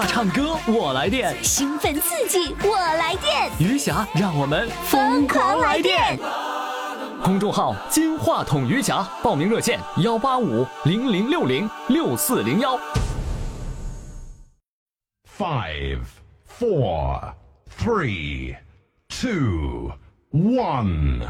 [0.00, 6.18] 话唱歌我来电，兴奋刺激我来电，余霞让我们疯狂来电。
[7.22, 12.80] 公众号“金话筒余霞”，报名热线：幺八五零零六零六四零幺。
[15.38, 15.98] Five,
[16.48, 17.34] four,
[17.78, 18.56] three,
[19.06, 19.92] two,
[20.32, 21.26] one.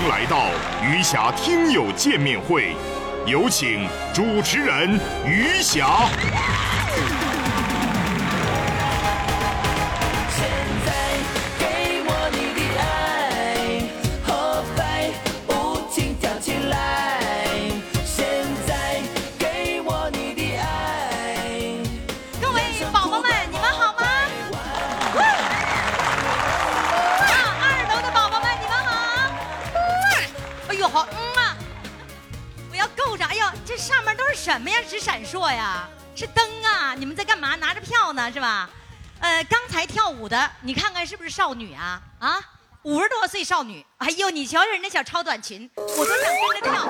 [0.00, 0.46] 迎来到
[0.82, 2.74] 余霞听友见面会，
[3.26, 6.08] 有请主持人余霞。
[40.10, 42.00] 舞的，你看看是不是少女啊？
[42.18, 42.38] 啊，
[42.82, 43.84] 五十多岁少女。
[43.98, 46.88] 哎呦，你瞧瞧人家小超短裙，我都想跟着跳，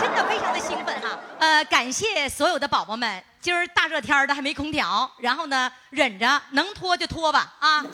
[0.00, 1.18] 真的非常的兴奋哈。
[1.38, 7.84] 呃，感谢所有的宝宝们，今儿大热天的还没空调，然后呢忍着，能脱就脱吧啊，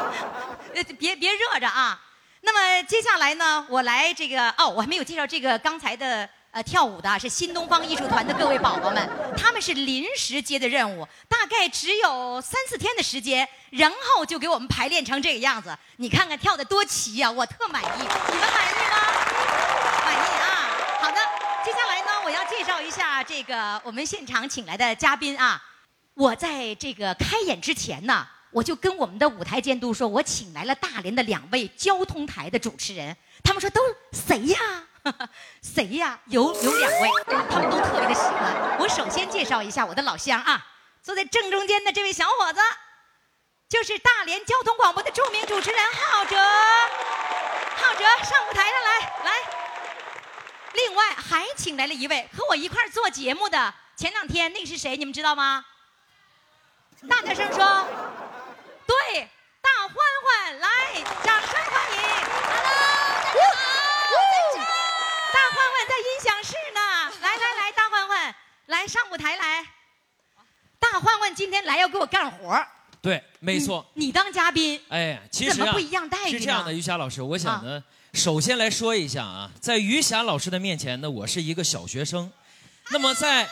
[0.98, 2.00] 别别热着啊。
[2.42, 6.28] 那么接下来呢，我来这个哦，我还没有介绍这个刚才的。
[6.52, 9.08] 呃，跳舞的是新东方艺术团的各位宝宝们，
[9.38, 15.72] 他们是临时接的任务，大概只有三四天的时间，然后就给我们排练成这个样子。
[15.98, 18.96] 你看看跳的多齐呀，我特满意，你们满意吗？
[20.04, 20.74] 满意啊！
[21.00, 21.20] 好的，
[21.64, 25.62] 接下来呢，我要介绍一下这个我们现场请来的嘉宾啊。
[26.14, 33.80] 我在这个开演之前呢，我就跟我们的舞台监督说，我请来了大连的两位交通台的主持人，他们说都
[34.12, 34.58] 谁呀？
[35.62, 36.18] 谁呀？
[36.26, 37.10] 有有两位，
[37.48, 38.76] 他们都特别的喜欢。
[38.78, 40.66] 我首先介绍一下我的老乡啊，
[41.02, 42.60] 坐在正中间的这位小伙子，
[43.68, 46.36] 就是大连交通广播的著名主持人浩哲。
[47.76, 49.32] 浩哲上舞台上来，来。
[50.74, 54.96] 另外还请来了一位和我一块做节目的，前两天那是谁？
[54.96, 55.64] 你们知道吗？
[57.08, 57.86] 大点声说。
[58.90, 59.28] 对，
[59.62, 60.68] 大欢欢，来，
[61.22, 61.98] 掌声欢迎。
[62.50, 63.38] Hello，
[65.32, 66.80] 大欢欢在音响室呢，
[67.22, 68.34] 来来来，大欢欢，
[68.66, 69.64] 来上舞台来。
[70.80, 72.66] 大欢欢今天来要给我干活儿
[73.00, 73.86] 对，没错。
[73.94, 82.32] 你你当嘉宾，哎，其实啊怎么不一样待遇是这样的，于霞老师，我想呢，首先来说一下啊，在于霞老师的面前呢，我是一个小学生。
[82.90, 83.48] 那么在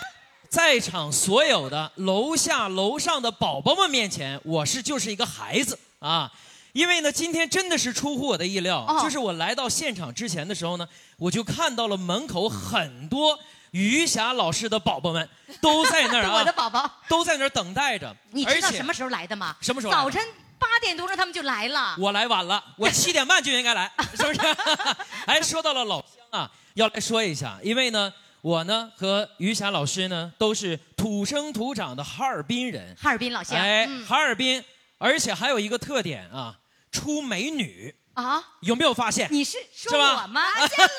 [0.49, 6.31] 在场所有的楼下楼上的宝宝们面前，我是就是一个孩子啊。
[6.73, 13.39] 因为呢，今天真的是出乎我的意料，哦就是我来到现场之前的时候呢，我就看到了门口很多
[13.73, 15.29] 余霞老师的宝宝们
[15.61, 18.15] 都在那儿啊， 我的宝宝，都在那儿等待着。
[18.31, 19.57] 你知道而且什么时候来的吗？
[19.61, 20.23] 什么时候早晨
[20.59, 21.97] 八点多钟他们就来了。
[21.99, 24.41] 我来晚了，我七点半就应该来，是不是？
[25.27, 34.07] 哎，说到了老乡啊，要来说一下，因为呢，我呢和于霞老师呢都是土生土长的哈尔滨人，哈尔滨老乡，哎，嗯。
[34.07, 34.65] 哈尔滨，
[34.99, 36.59] 而且还有一个特点啊，
[36.93, 39.29] 出美女，啊，有没有发现？
[39.31, 40.43] 你是说我吗？
[40.55, 40.91] 发现了？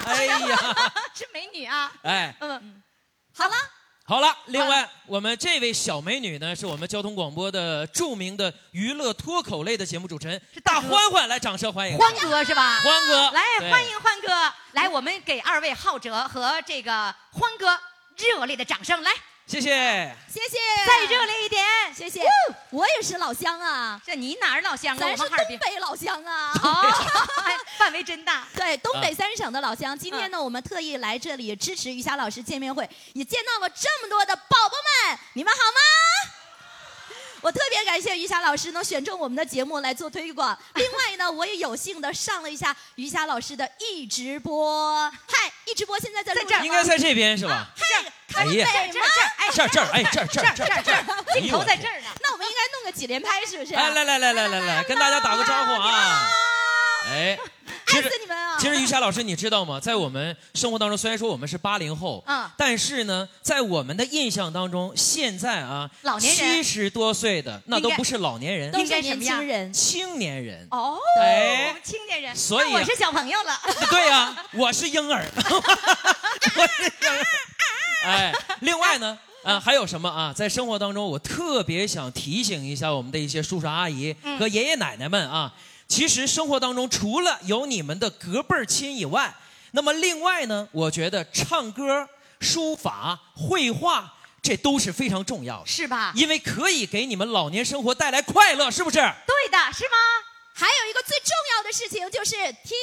[0.06, 0.36] 哎呀，
[1.14, 2.82] 是美女啊，哎，嗯，
[3.34, 3.54] 好了，
[4.10, 12.80] 好了，另外我们这位小美女呢，是我们交通广播的著名的娱乐脱口类的节目主持人是大欢欢，来掌声欢迎欢哥是吧？
[12.80, 17.78] 欢哥，来欢迎欢哥，来，我们给二位浩哲和这个欢哥
[18.16, 19.12] 热烈的掌声，来，
[19.50, 19.68] 谢谢。
[20.32, 22.22] 谢谢，再热烈一点，谢谢。
[22.70, 25.00] 我也是老乡啊，这你哪儿老乡啊？
[25.00, 25.28] 咱是东。
[25.58, 26.52] 北老乡啊。
[26.62, 26.88] 哦，
[27.42, 28.46] 哎范围真大。
[28.54, 34.76] 对，东啊北三省的老乡，今天呢，我们特意来这里支持于霞老师见面会，也见到了这么多的宝宝
[35.08, 36.39] 们，你们好吗？
[37.42, 40.56] 我特别感谢于霞老师能选中我们的节目来做推广。
[40.74, 45.10] 另外呢，我也有幸的上了一下于霞老师的一直播。
[45.26, 47.68] 嗨，一直播现在在这儿着应该在这边是吧？
[47.76, 47.84] 嗨，
[48.40, 52.08] 哎呀这儿这儿这儿，哎，这儿这儿哎这儿这儿这儿这儿，镜头在这儿呢。
[52.22, 53.74] 那我们应该弄个几连拍，是不是？
[53.74, 56.28] 哎，来来来来来来，跟大家打个招呼啊！
[57.06, 57.38] 哎，
[57.86, 58.56] 其爱实死你们啊！
[58.58, 59.80] 其实于霞老师，你知道吗？
[59.80, 69.72] 在我们生活当中，虽然说我们是八零后，嗯但是呢，在我们的印象当中，现在啊，老年人七十多岁的那都不是老年人都，应是年该什么样轻人。
[69.72, 70.66] 青年人。
[70.70, 73.60] 哦，哎青年人，所以我是小朋友了。
[73.90, 77.26] 对呀、我是婴儿， 我是婴儿。
[78.04, 80.32] 哎，另外呢，啊，还有什么啊？
[80.32, 85.52] 在生活当中，我特别想提醒一下我们的一些叔叔阿姨和爷爷奶奶们啊。
[85.90, 89.34] 其实生活当中，除了有你们的隔辈儿亲以外，
[89.72, 92.08] 那么另外呢，我觉得唱歌、
[92.40, 94.08] 书法、绘画，
[94.40, 96.12] 这都是非常重要的，是吧？
[96.14, 98.98] 因为可以给你们老年生活带来快乐，是不是？
[98.98, 99.96] 对的，是吗？
[100.54, 102.76] 还有一个最重要的事情就是听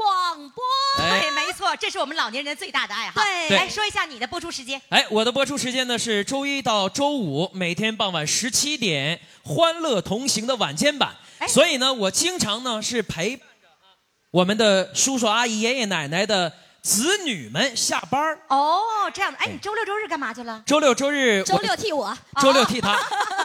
[0.00, 0.62] 广播。
[1.04, 3.20] 哎对，没错，这是我们老年人最大的爱好。
[3.20, 4.80] 对对来说一下你的播出时间。
[4.88, 11.14] 哎，我的播出时间呢是周一到周五，每天傍晚十七点，《欢乐同行》的晚间版。
[11.38, 13.92] 哎所以呢，我经常呢是陪伴着啊
[14.30, 19.38] 我们的叔叔阿姨、爷爷奶奶的子女们下班儿哦，这样的。
[19.38, 20.62] 哎，你周六周日干嘛去了？
[20.66, 22.16] 周六周日，周六替我。
[22.40, 22.98] 周六替他，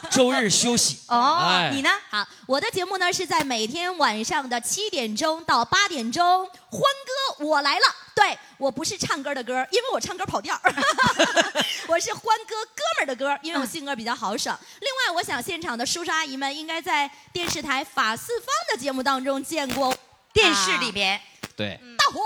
[0.10, 1.00] 周日休息。
[1.10, 1.89] 哦，哎你呢？
[2.10, 6.46] 好，我的节目呢是在每天晚上的七点钟到八点钟。
[6.70, 7.86] 欢歌，我来了。
[8.15, 10.74] 对我不是唱歌的歌，因为我唱歌跑调儿
[11.88, 14.58] 我是欢歌哥们儿的歌，因为我性格比较豪爽。
[14.80, 19.94] 另外，我想现场的叔叔阿姨们应该在电视台法四方的节目当中见过
[20.32, 21.20] 电视里边。
[21.58, 22.18] 对大欢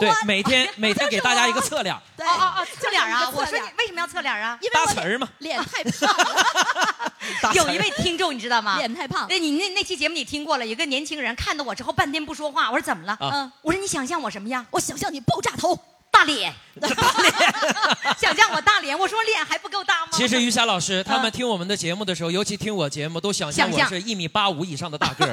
[0.00, 3.30] 对，每天 每天给大家一个侧脸，对哦哦哦，侧脸啊！
[3.32, 4.58] 我说你为什么要侧脸啊？
[4.60, 5.28] 因为词儿嘛。
[5.38, 8.76] 脸太 胖了，有一位听众你知道吗？
[8.78, 9.26] 脸太胖。
[9.28, 10.66] 那你那那期节目你听过了？
[10.66, 13.12] 有个年轻人看到我之后半天不说话，我说怎么了？
[13.20, 14.66] 啊嗯，我说你想象我什么样？
[14.70, 15.78] 我想象你爆炸头。
[16.12, 16.52] 大脸，
[18.18, 20.08] 想象我大脸，我说脸还不够大吗？
[20.12, 25.32] 其实于霞老师他们嗯听我们的节目的时候，尤其听我节目，都想象想象我是一米八五以上的大个儿。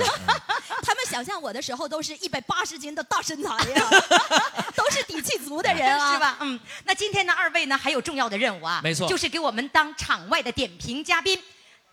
[1.18, 3.90] 想象我的时候都是一百八十斤的大身材呀，
[4.78, 6.20] 都是底气足的人啊， 是？
[6.20, 6.38] 吧？
[6.42, 11.44] 嗯，那今天呢，二位呢还有重要的任务啊，没错就是给我们当场外的点评嘉宾。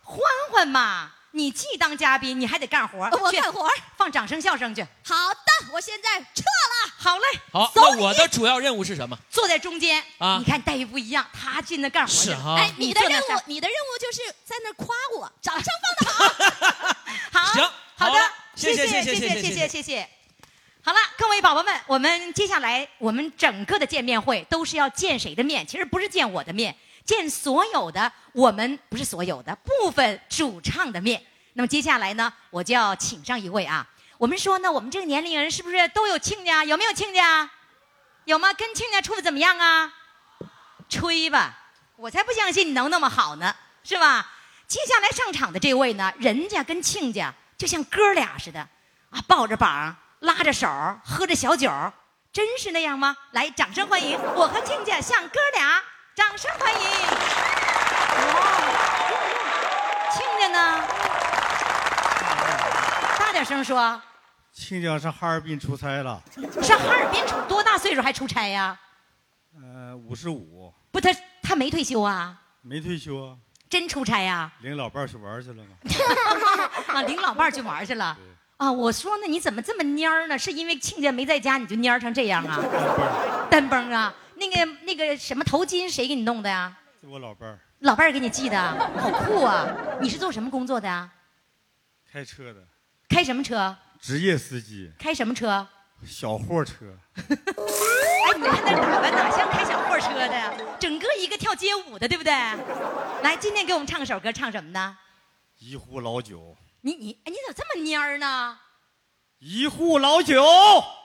[0.03, 0.21] 欢
[0.53, 2.99] 欢嘛，你既当嘉宾，你还得干活。
[3.19, 3.67] 我干活。
[3.97, 4.83] 放掌声笑声去。
[5.03, 6.93] 好的，我现在撤了。
[6.99, 7.25] 好嘞。
[7.51, 9.19] 好，走那我的主要任务是什么？
[9.31, 12.37] 坐在中间啊你看待遇不一样，他进那干活去了。
[12.37, 16.45] 是哈哎，你的任务你的任务就是在那夸我，掌声放 的
[17.33, 17.41] 好。
[17.41, 18.21] 好，行好的
[18.55, 20.09] 谢谢谢谢谢谢谢谢。
[20.83, 25.67] 好了，各位宝宝们，我们接下来我们整个的见面会都是要见谁的面？
[25.67, 31.21] 其实不是见我的面，见所有的我们不是所有的部分主唱的面。
[31.55, 33.87] 那么接下来呢，我就要请上一位啊。
[34.19, 36.65] 我们说呢，我们这个年龄人是不是都有亲家？
[36.65, 37.51] 有没有亲家？
[38.25, 38.53] 有吗？
[38.53, 39.93] 跟亲家处的怎么样啊？
[40.89, 41.57] 吹吧，
[41.97, 44.31] 我才不相信你能那么好呢，是吧？
[44.69, 48.61] 接下来上场的这位呢，人家跟亲家就像哥俩似的，
[49.11, 50.69] 啊，抱着膀，拉着手，
[51.05, 51.71] 喝着小酒，
[52.33, 53.17] 真是那样吗？
[53.33, 55.81] 来，掌声欢迎我和亲家像哥俩，
[56.15, 56.81] 掌声欢迎。
[58.35, 58.43] 哇，
[60.13, 60.85] 亲家呢？
[63.19, 64.01] 大点声说，
[64.53, 66.23] 亲家上哈尔滨出差了，
[66.63, 68.79] 上哈尔滨出多大岁数还出差呀？
[69.57, 71.11] 呃，五十五，不，他
[71.43, 73.37] 他没退休啊，没退休啊，
[73.75, 74.53] 真出差呀？
[74.61, 75.71] 领老伴儿去玩去了吗。
[76.95, 78.17] 啊，领老伴儿去玩去了。
[78.57, 80.39] 啊，我说呢，你怎么这么蔫儿呢？
[80.39, 82.63] 是因为亲家没在家，你就蔫儿成这样啊？
[83.51, 84.15] 单崩啊！
[84.37, 86.73] 那个那个什么头巾谁给你弄的呀？
[87.03, 88.57] 这我老伴儿老伴儿给你系的，
[88.97, 89.67] 好酷啊！
[90.01, 91.11] 你是做什么工作的呀？
[92.13, 92.61] 开车的，
[93.09, 93.77] 开什么车？
[94.01, 95.67] 职业司机，开什么车？
[96.07, 96.97] 小货车。
[98.35, 100.53] 哎，你看那打扮哪像开小货车的呀？
[100.81, 102.33] 整个一个跳街舞的，对不对？
[103.23, 104.97] 来，今天给我们唱首歌，唱什么呢？
[105.61, 108.59] 一壶老酒，你你哎，你怎么这么蔫儿呢？
[109.39, 110.43] 一壶老酒，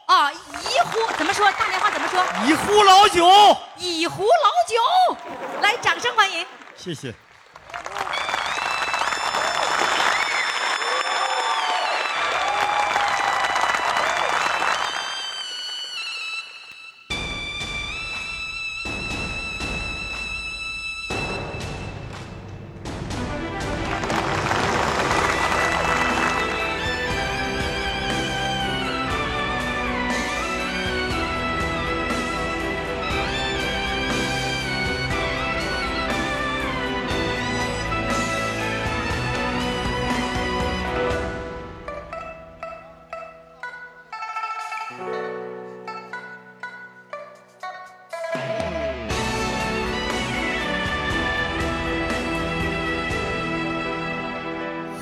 [0.07, 1.51] 啊，一壶怎么说？
[1.51, 2.25] 大连话怎么说？
[2.47, 3.27] 一壶老酒。
[3.77, 5.15] 一壶老酒，
[5.61, 6.43] 来，掌声欢迎。
[6.75, 7.13] 谢谢。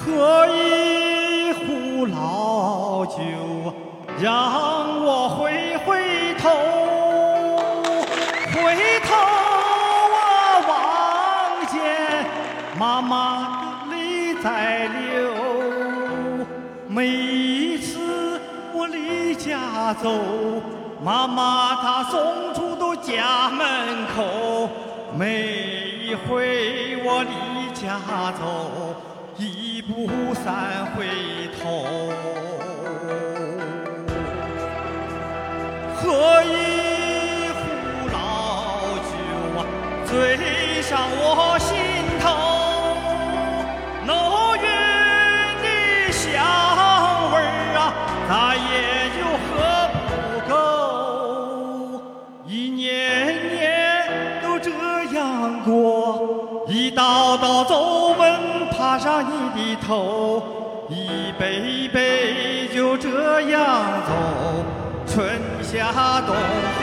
[0.08, 3.18] 喝一壶老酒，
[4.22, 6.50] 让我回回头，
[8.54, 9.14] 回头
[10.14, 10.16] 我
[10.70, 11.76] 望见
[12.80, 14.96] 妈妈泪在流。
[16.88, 18.40] 每一次
[18.74, 20.10] 我离家走，
[21.04, 24.70] 妈妈她送出都家门口。
[25.18, 25.42] 每
[26.02, 28.00] 一回我离家
[28.40, 28.96] 走，
[29.88, 31.08] 一步三回
[31.58, 32.12] 头。
[35.96, 37.58] 喝一壶
[38.12, 38.18] 老
[39.08, 39.10] 酒
[39.58, 39.60] 啊，
[40.06, 40.12] 醉
[40.82, 41.58] 上我
[59.86, 60.44] 头，
[60.90, 63.62] 一杯一杯就这样
[64.08, 64.12] 走，
[65.06, 66.82] 春夏冬和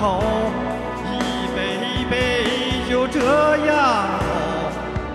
[0.00, 0.22] 你的头，
[1.04, 1.76] 一辈
[2.08, 3.18] 辈就这
[3.66, 3.68] 样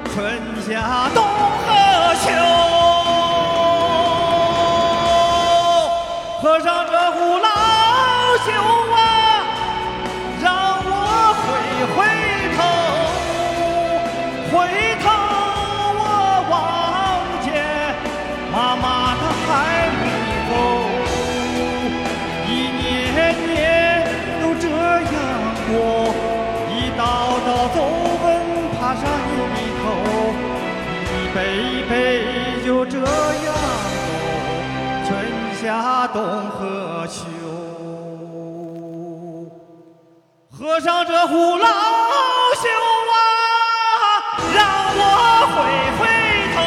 [0.05, 1.24] 走，春夏冬
[31.55, 33.05] 一辈辈就这样
[35.05, 37.23] 走，春夏冬和秋。
[40.51, 41.67] 喝上这壶老
[42.61, 42.69] 酒
[43.13, 43.17] 啊，
[44.53, 44.59] 让
[44.97, 45.01] 我
[45.55, 45.57] 回
[45.97, 46.01] 回
[46.55, 46.57] 头，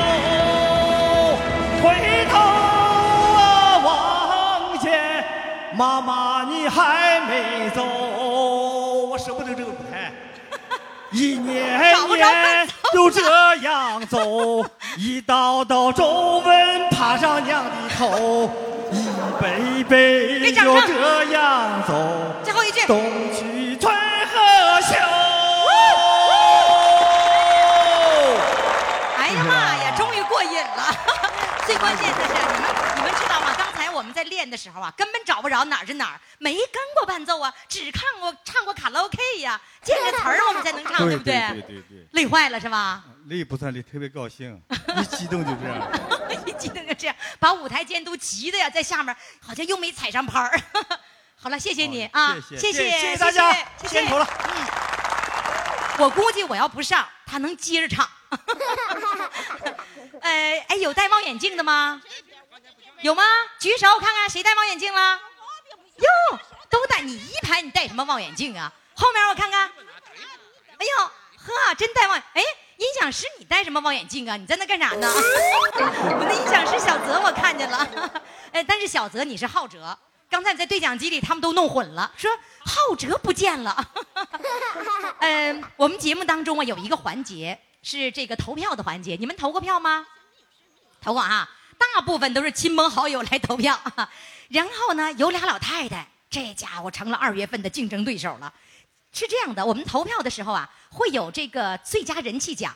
[1.82, 1.84] 回
[2.30, 2.32] 头。
[3.36, 3.40] 啊
[3.84, 4.86] 望见
[5.74, 10.12] 妈妈你还没走，我舍不得这个舞台。
[11.10, 14.62] 一年年就这样走，
[14.98, 18.50] 一道道皱纹爬上娘的头，
[18.92, 19.08] 一
[19.40, 21.94] 杯杯就这样走。
[22.44, 23.00] 最后一句，冬
[23.34, 24.94] 去春和秋。
[29.16, 30.94] 哎呀妈呀，终于过瘾了！
[31.64, 33.54] 最关键的是，你们你们知道吗？
[33.56, 41.18] 刚才我们在练的时候啊，根本找不着哪儿是哪儿，没跟过伴奏啊，只看过唱过卡拉 OK 呀， 见着词儿我们才能唱，不对？
[41.24, 43.02] 对对对，累坏了是吧？
[43.26, 44.62] 累不算累，特别高兴，
[44.96, 45.90] 一激动就这样。
[46.46, 49.14] 一激动就这样，把舞台监督急的呀，在下面
[49.44, 50.60] 好像又没踩上拍儿。
[51.34, 53.52] 好了，谢谢你啊，谢谢谢谢大家，
[53.82, 54.28] 谢辛苦了。
[55.98, 58.08] 我估计我要不上，他能接着唱。
[60.20, 62.00] 呃，哎，有戴望远镜的吗？
[63.02, 63.22] 有吗？
[63.58, 65.20] 举手看看谁戴望远镜了？
[65.96, 68.72] 哟，都戴你一排，你戴什么望远镜啊？
[68.94, 69.70] 后面我看看。
[70.78, 71.04] 哎呦，
[71.36, 72.16] 呵，真戴望。
[72.16, 72.42] 哎，
[72.76, 74.36] 音响师你戴什么望远镜啊？
[74.36, 75.08] 你在那干啥呢？
[75.14, 78.12] 我那音响师小泽我看见了。
[78.52, 79.96] 哎，但是小泽你是浩哲。
[80.30, 82.30] 刚才你在对讲机里，他们都弄混了，说
[82.60, 83.90] 浩哲不见了。
[85.20, 90.06] 嗯， 我们节目当中啊有一个环节是这个投票的环节，你们投过票吗？
[91.00, 93.80] 投过啊，大部分都是亲朋好友来投票。
[94.48, 98.52] 然后呢，有俩老太太，这家伙成了二月份的竞争对手了。
[99.12, 102.74] 是这样的，我们投票的时候啊，会有这个最佳人气奖。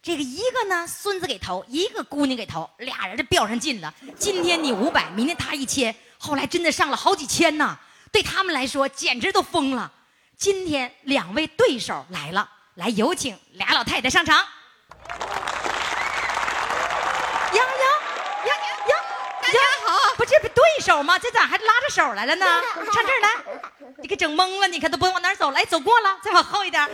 [0.00, 3.92] 这个一个呢，孙子给投，一个姑娘给投，俩人就较上劲了。
[4.16, 7.76] 今天你五百，明天他一千，后来真的上了好几千呐，
[8.12, 9.90] 对他们来说简直都疯了。
[10.36, 14.36] 今天两位对手来了，来有请俩老太太上场。
[14.36, 14.44] 呀
[17.54, 17.64] 呀
[18.46, 18.54] 呀
[18.88, 18.94] 呀！
[19.42, 21.18] 大家好，不这不对手吗？
[21.18, 22.44] 这咋还拉着手来了呢？
[22.92, 23.34] 上这儿来，
[24.02, 25.58] 你给整懵了，你看都不知道往哪儿走了。
[25.58, 26.82] 哎，走过了，再往后一点。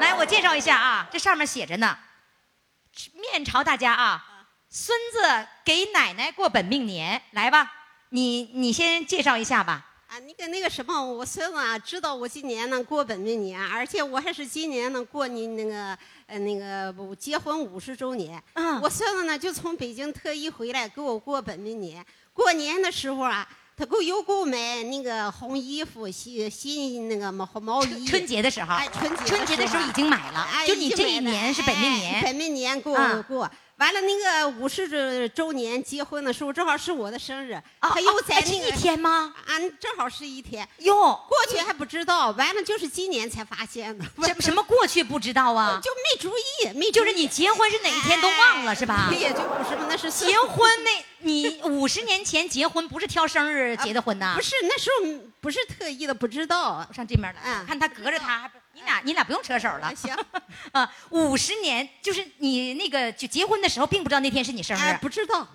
[0.00, 1.96] 来，我介绍一下啊，这上面写着呢，
[3.14, 4.24] 面朝大家啊，
[4.68, 7.72] 孙子给奶奶过本命年，来吧，
[8.08, 9.86] 你你先介绍一下吧。
[10.08, 18.42] 啊，那个那个什么，我孙子啊，知道我今年能过本命年，而且我还是今年能过你那个呃那个我结婚五十周年。
[18.54, 22.04] 嗯我孙子呢就从北京特意回来给我过本命年。
[22.32, 28.06] 过年的时候啊，他给我又给我买那个红衣服、新新那个毛毛衣。
[28.06, 32.24] 春节的时候，哎，春节春节的时候已经买了，哎就你这一年是本命哎年。
[32.24, 33.50] 本命年给啊我过。
[33.78, 39.34] 完了，那个五十周年结婚的时候，正好是我的生日，啊他又在那个一天吗？
[39.46, 40.66] 啊正好是一天。
[40.78, 40.94] 哟，
[41.28, 45.78] 过去还不知道，完了就是今年才发现的，什 什么过去不知道啊？
[45.84, 49.10] 就没注意，没就是你结婚是哪一天都忘了是吧？
[49.14, 54.32] 也就不是那是结婚那，你五十年前结婚不是挑生日结的婚呐？
[54.36, 55.06] 不是那时候
[55.40, 56.86] 不是特意的，不知道。
[56.94, 59.90] 上这边来，嗯看他隔着他，你俩你俩不用扯手了。
[59.96, 60.14] 行，
[60.70, 65.48] 啊，五十年就是你那个就结婚的时候，并不知道那天是你生哎，日，不知道，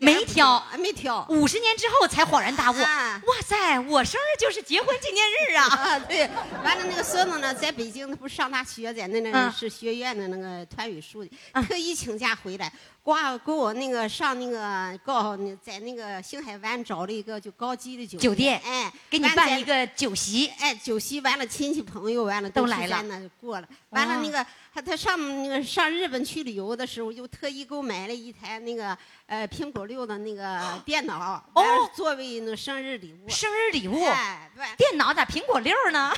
[0.00, 1.26] 没挑哎没挑。
[1.28, 2.76] 五十年之后才恍然大悟。
[2.82, 5.64] 啊哇塞，我生日就是结婚纪念日啊！
[5.66, 6.26] 啊，对，
[6.64, 12.72] 完了那个孙子呢，在北京，他不是上大学，在那那是学院的那个团语书记，嗯特意请假回来，
[13.04, 23.68] 挂给我那个上那个高那在那个星海湾找了一个就高级的酒酒店哎，给你办一个酒席，哎，酒席完了，亲戚朋友完了都来了在那过了。
[23.90, 31.62] 完了那个他他上那个上日本去旅游的时候，又特意给我买了一台那个呃苹果六的那个 电脑，哦
[31.94, 33.28] 作为那个生日礼物。
[33.28, 34.02] 生日礼物。
[34.06, 34.64] 哎，对。
[34.78, 36.10] 电脑咋苹果六呢？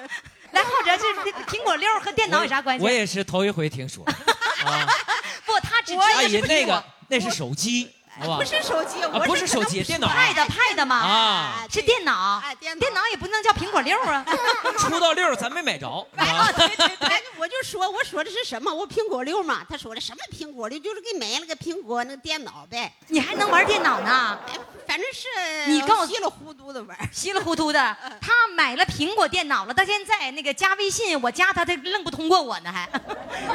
[0.52, 2.84] 来，浩哲，这苹果六和电脑有啥关系？
[2.84, 4.04] 我也是头一回听说。
[6.14, 7.88] 阿姨那个那是手机，
[8.36, 12.40] 不是手机，啊，我不是手机，电脑啊 pad pad 嘛，啊，是电脑。
[12.44, 14.24] 哎，电脑电脑也不能叫苹果六啊。
[14.78, 16.48] 出到六咱没买着，啊
[17.00, 18.72] 哎，我就说，我说的是什么？
[18.72, 19.62] 我苹果六嘛。
[19.68, 20.78] 他说的什么苹果六？
[20.78, 22.92] 就是给买了个苹果那个电脑呗。
[23.08, 24.38] 你还能玩电脑呢？
[24.46, 27.08] 哎，反正是你告诉稀里糊涂的玩儿。
[27.12, 32.88] 稀里糊涂的，他买了苹果电脑了，到现在那个加微信，我加他，他愣不通过我呢，还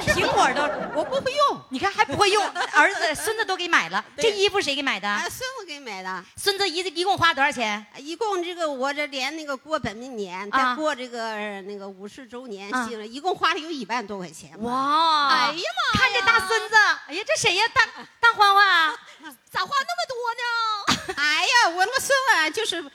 [0.01, 0.61] 苹果都
[0.99, 4.03] 我不会用，你看还不会用， 儿子孙子都给买了。
[4.17, 5.07] 这对衣服谁给买的？
[5.07, 6.25] 啊，孙子给买的。
[6.35, 7.85] 孙子一一共花多少钱？
[7.97, 12.67] 一共这个我这连那个过本命年，啊再过这个呃那个五十周年
[13.07, 14.59] 一共花了有一万多块钱。
[14.63, 15.27] 哇！
[15.27, 15.61] 哎呀妈呀
[15.93, 17.63] 看这大孙子，哎呀，这谁呀？
[17.71, 17.85] 大
[18.19, 18.97] 大欢欢啊，
[19.51, 21.13] 咋花那么多呢？
[21.21, 22.91] 哎呀，我那个孙子啊，就是呃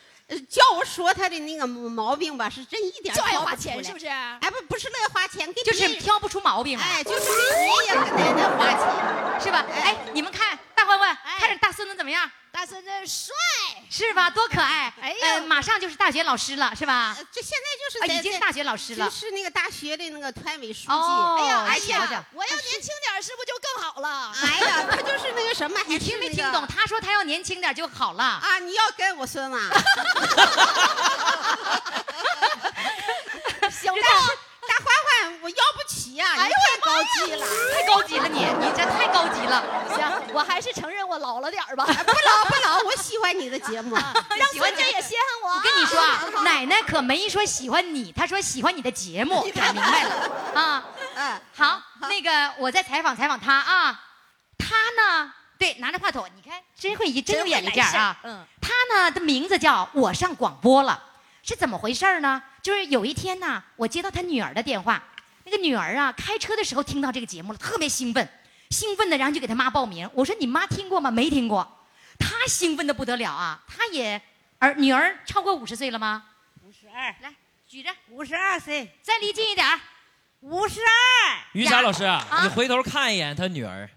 [0.49, 3.99] 叫我说他的那个毛病吧，是真一点儿就爱花钱是不？
[3.99, 4.07] 是？
[4.07, 9.41] 哎，不不是乐意花钱，给就是挑不出毛病来，哎，就是给爷爷和奶奶花钱。
[9.41, 9.65] 是吧？
[9.83, 12.31] 哎，你们看大欢欢，看着大孙子怎么样？
[12.55, 13.35] 大孙子帅，
[13.91, 14.31] 是吧？
[14.31, 14.93] 多可爱！
[15.03, 17.13] 哎呀呃马上就是大学老师了，是吧？
[17.19, 19.11] 呃这现在就是啊，已经是大学老师了就。
[19.11, 20.89] 是那个大学的那个团委书记。
[20.89, 21.79] 哦哎呀，哎哎
[22.13, 24.33] 呀，我要年轻点是不是就更好了？
[24.41, 26.65] 哎呀， 他就是那个什么，你听没听懂？
[26.69, 28.23] 他说他要年轻点就好了。
[28.41, 28.61] 啊？
[28.61, 29.71] 你要跟我孙子啊？
[33.69, 34.29] 行但是
[34.69, 35.83] 大欢欢，我要不
[36.15, 37.47] 起呀、哎呦你太高级了。
[37.75, 39.65] 太高级了你，你这太高级了。
[39.97, 41.85] 行，我还是承认我老了点儿吧。
[41.89, 43.97] 哎不老不老，我喜欢你的节目。
[43.97, 45.51] 让孙子也稀罕我。
[45.57, 50.85] 我跟你说啊，奶奶可没说喜欢你，她说喜欢你的节目，看明白了啊。
[51.17, 54.01] 嗯，好，那个我再采访采访她啊，
[54.57, 58.17] 她呢，对，拿着话筒，你看真会真有眼力见啊。
[58.23, 61.03] 嗯，他呢的名字叫我上广播了，
[61.43, 62.41] 是怎么回事呢？
[62.63, 65.03] 就是有一天呢，我接到她女儿的电话，
[65.45, 68.29] 那个女儿啊开车的时候听到这个节目了，特别兴奋，
[68.71, 70.09] 兴奋的然后就给她妈报名。
[70.15, 71.11] 我说你妈听过吗？
[71.11, 71.87] 没听过。
[72.19, 74.21] 她兴奋的不得了啊，她也
[74.59, 76.25] 儿女儿超过五十岁了吗？
[76.63, 77.35] 五十二，来
[77.69, 79.81] 举着，五十二岁，再离近一点儿。
[80.41, 83.89] 五十二，于霞老师啊啊，你回头看一眼她女儿，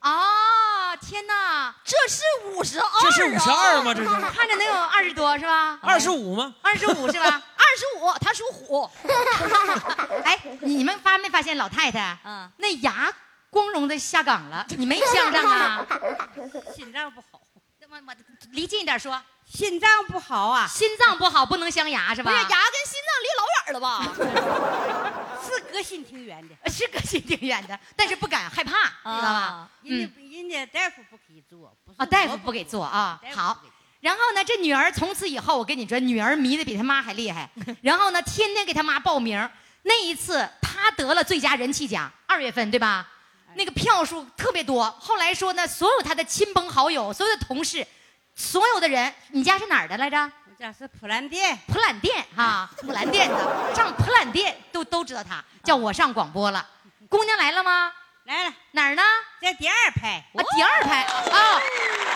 [0.00, 3.92] 哦，天哪，这是五十二，这是五十二吗？
[3.92, 5.78] 这是看着能有二十多是吧？
[5.82, 6.54] 二十五吗？
[6.62, 7.42] 二十五是吧？
[7.70, 8.90] 二十五，他属虎。
[10.24, 12.18] 哎，你们发没发现老太太？
[12.24, 13.12] 嗯，那牙
[13.48, 15.86] 光荣的下岗了，你没相上啊？
[16.74, 17.40] 心脏不好，
[17.88, 18.14] 我我
[18.50, 22.30] 离近一点说，心脏不好啊，心脏不好不能镶牙是吧？
[22.32, 25.20] 不是牙跟心脏离老远了吧？
[25.46, 29.70] 是隔心挺远的，是隔心挺远的，但是不敢害怕，知道吧啊？
[29.82, 33.56] 人家人家大夫不给做，啊，大夫不给做啊好
[34.00, 37.48] 然后呢，这女儿从此以后，我跟你说，女儿迷得比他妈还厉害。
[37.82, 39.48] 然后呢，天天给她妈报名。
[39.82, 43.06] 那一次，她得了最佳人气奖，二月份对吧？
[43.54, 44.90] 那个票数特别多。
[44.92, 47.86] 后来说呢，所有她的亲朋好友、所有的同事，
[48.34, 50.16] 所有的人，你家是哪儿的来着？
[50.48, 56.66] 我家是普兰店，普兰店哈， 普兰店的，上普兰店都都知道她，叫我上广播了。
[57.08, 57.92] 姑娘来了吗？
[58.30, 59.02] 来了，哪儿呢？
[59.40, 61.60] 在第二排，啊，第二排啊，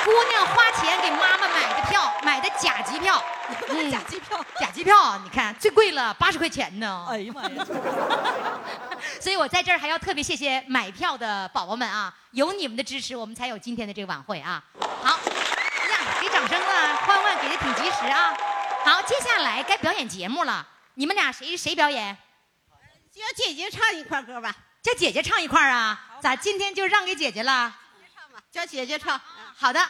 [0.05, 3.21] 姑娘花钱给妈妈买的票，买的假机票，
[3.69, 4.45] 嗯，假机票。
[4.61, 7.05] 假机票，你看最贵了八十块钱呢。
[7.11, 7.67] 哎呀妈呀！
[9.21, 14.63] 所以我在这儿还要特别谢谢买票的宝宝们啊，有你们的支持，我们才有今天的这个晚会啊。
[15.03, 18.33] 好，哎呀，给掌声啊，欢欢给的挺及时啊。
[18.85, 22.17] 好，接下来该表演节目了，你们俩谁谁表演？
[23.13, 25.99] 叫姐姐唱一块歌吧，叫姐姐唱一块儿啊？
[26.21, 27.75] 咋今天就让给姐姐了？
[28.53, 29.19] 叫姐姐唱。
[29.57, 29.81] 好的，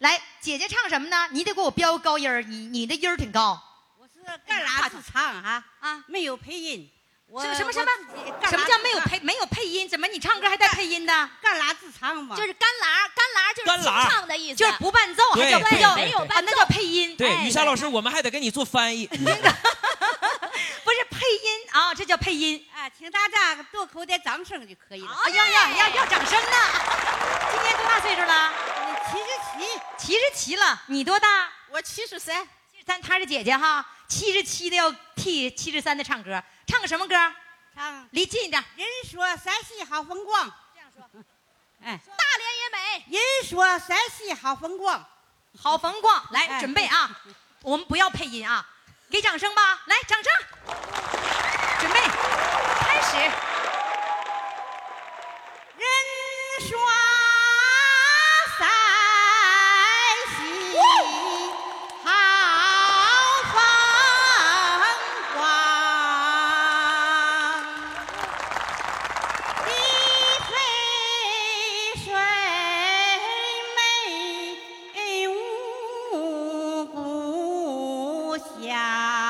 [0.00, 1.26] 来，姐姐唱什么呢？
[1.30, 3.58] 你得给我飙高音儿，你你的音儿挺高。
[3.98, 6.86] 我是干啥自唱哈，啊，没有配音，
[7.28, 9.88] 我什么什么什么叫没有配没有配音？
[9.88, 11.30] 怎么你唱歌还带配音的？
[11.40, 12.36] 干拉自唱嘛？
[12.36, 16.52] 就是干拉，干拉就是清干拉唱的意思，就是不伴奏，还叫不叫没有伴奏？
[16.52, 17.16] 那叫配音。
[17.16, 19.08] 对，雨霞老师，我们还得给你做翻译。
[21.22, 22.68] 配音啊，这叫配音。
[22.74, 25.16] 啊，请大家多扣点掌声就可以了。
[25.24, 26.56] 哎呀呀呀，要掌声呢！
[27.52, 28.52] 今年多大岁数了？
[29.06, 30.82] 七十七，七十七了。
[30.86, 31.48] 你多大？
[31.70, 33.86] 我七十三，七十三，她是姐姐哈。
[34.08, 37.14] 七十七的要替七十三的唱歌，唱个什么歌？
[37.72, 38.62] 唱离近一点。
[38.74, 41.08] 人说山西好风光，这样说，
[41.84, 43.16] 哎，大连也美。
[43.16, 45.06] 人说山西好风光，
[45.56, 47.16] 好风光，来哎准备啊！
[47.62, 48.66] 我们不要配音啊，
[49.12, 49.82] 给掌声吧！
[49.84, 50.32] 来，掌声，
[51.80, 52.00] 准备，
[52.80, 53.18] 开始。
[55.76, 55.86] 人
[56.66, 56.80] 说
[78.62, 79.21] 呀。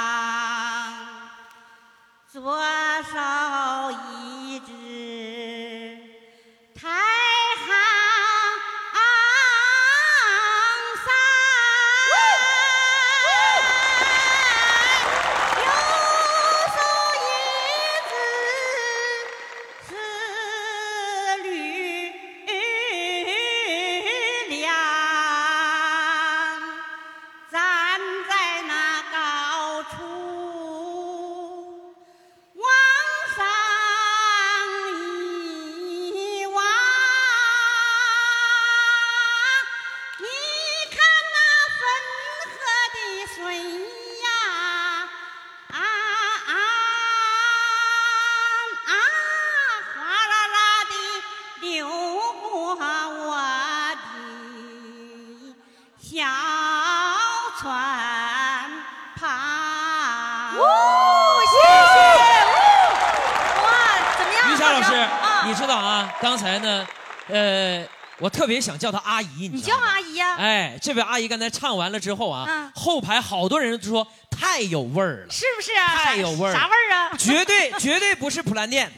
[68.42, 69.76] 特别想叫她阿姨，你叫？
[69.76, 70.35] 阿姨呀？
[70.37, 75.87] 哎，这位阿姨刚才唱完了之后啊，嗯后排好多人都说太有味儿了，是不是啊？
[75.94, 77.16] 太有味儿了啥味儿啊？
[77.16, 78.90] 绝对绝对不是普兰店，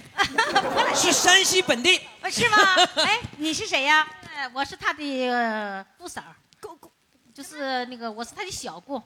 [0.96, 2.00] 是山西本地。
[2.30, 2.56] 是吗？
[3.04, 4.08] 哎，你是谁呀？
[4.34, 6.22] 哎，我是他的呃姑嫂，
[6.58, 6.90] 姑姑
[7.34, 9.02] 就是那个我是他的小姑，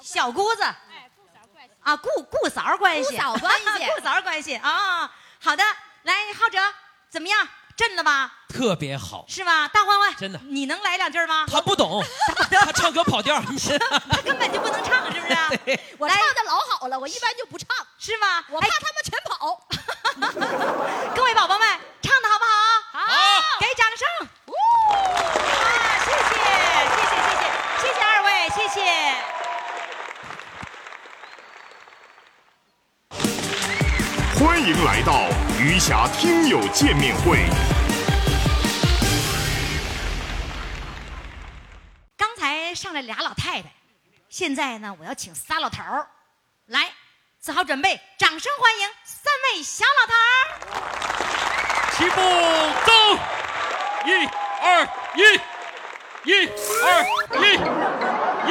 [0.00, 0.64] 小姑子。
[1.84, 5.08] 啊，姑姑嫂关系，姑嫂关系 姑嫂关系啊。
[5.38, 5.62] 好的，
[6.02, 6.58] 来，浩哲，
[7.08, 7.46] 怎么样？
[7.76, 8.32] 震了吧？
[8.48, 9.68] 特别好，是吗？
[9.68, 11.44] 大欢欢，真的你能来两句吗？
[11.50, 12.02] 他不懂，
[12.50, 13.40] 他唱歌跑调，
[14.10, 15.34] 他根本就不能唱，是不是？
[15.98, 18.44] 我唱的老好了，我一般就不唱，是吗？
[18.50, 19.60] 我怕他们全跑。
[21.14, 21.68] 各位宝宝们，
[22.00, 22.50] 唱的好不好？
[22.92, 23.04] 好，
[23.60, 24.06] 给掌声！
[24.46, 24.54] 啊，
[26.04, 26.34] 谢谢，
[26.96, 27.42] 谢谢，谢谢，
[27.82, 28.76] 谢谢二位，谢谢。
[34.38, 35.28] 欢迎来到
[35.58, 37.46] 余霞听友见面会。
[42.76, 43.72] 上来俩老太太，
[44.28, 46.06] 现在呢，我要请仨老头儿，
[46.66, 46.92] 来，
[47.40, 50.26] 做好准备，掌声欢迎三位小老头儿。
[51.96, 52.20] 起步
[52.84, 52.92] 走，
[54.04, 54.12] 一
[54.60, 55.22] 二一，
[56.30, 56.46] 一
[56.84, 56.86] 二
[57.40, 57.56] 一，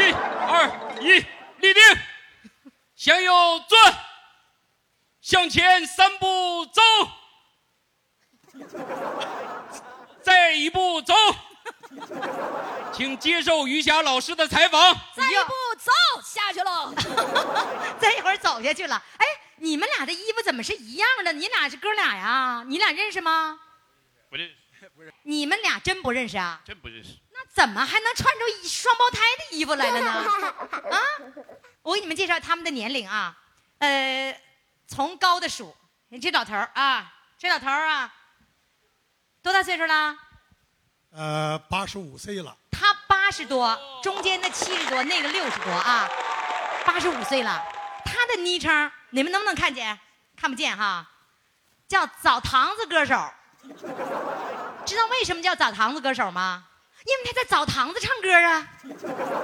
[0.02, 0.12] 一
[0.48, 0.56] 二
[1.00, 1.24] 一，
[1.60, 1.82] 立定，
[2.96, 3.32] 向右
[3.70, 3.94] 转，
[5.22, 6.82] 向前三步走，
[10.24, 11.14] 再一步走，
[12.94, 14.96] 请接受余霞老师的采访。
[15.16, 15.92] 再一步走
[16.24, 16.94] 下去喽。
[18.00, 19.02] 再一会儿走下去了。
[19.18, 19.26] 哎，
[19.58, 21.34] 你们俩的衣服怎么是一样的？
[21.34, 22.64] 你俩是哥俩呀？
[22.68, 23.60] 你俩认识吗？
[24.30, 24.48] 不认
[24.80, 26.62] 识， 不认识，你们俩真不认识啊？
[26.66, 27.12] 真不认识。
[27.34, 30.12] 那怎么还能穿着一双胞胎的衣服来了呢？
[30.92, 31.00] 啊，
[31.82, 33.38] 我给你们介绍他们的年龄啊，
[33.80, 34.42] 呃，
[34.88, 35.76] 从高的数，
[36.22, 38.14] 这老头儿啊，这老头儿啊，
[39.44, 40.18] 多大岁数了？
[41.12, 46.08] 呃，八十五岁了，他八十多，中间的七十多，那个六十多啊，
[46.86, 47.62] 八十五岁了。
[48.04, 50.00] 他的昵称你们能不能看见？
[50.36, 51.08] 看不见哈，
[51.88, 53.16] 叫澡堂子歌手。
[54.86, 56.66] 知道为什么叫澡堂子歌手吗？
[57.06, 58.68] 因为他在澡堂子唱歌啊。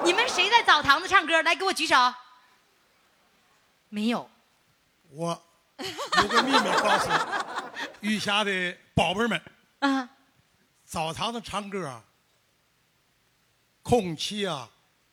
[0.04, 1.42] 你们谁在澡堂子唱歌？
[1.42, 1.96] 来，给我举手。
[3.90, 4.30] 没有。
[5.10, 5.42] 我
[6.22, 7.10] 有个秘密告诉
[8.02, 9.42] 玉霞的宝贝们，
[9.80, 10.10] 啊，
[10.92, 12.04] 澡堂子唱歌啊，
[13.82, 14.70] 空气啊，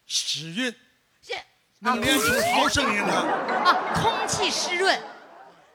[0.06, 0.74] 湿润，
[1.22, 1.36] 这
[1.78, 3.14] 能练出好声音来。
[3.14, 5.00] 啊，空气湿润。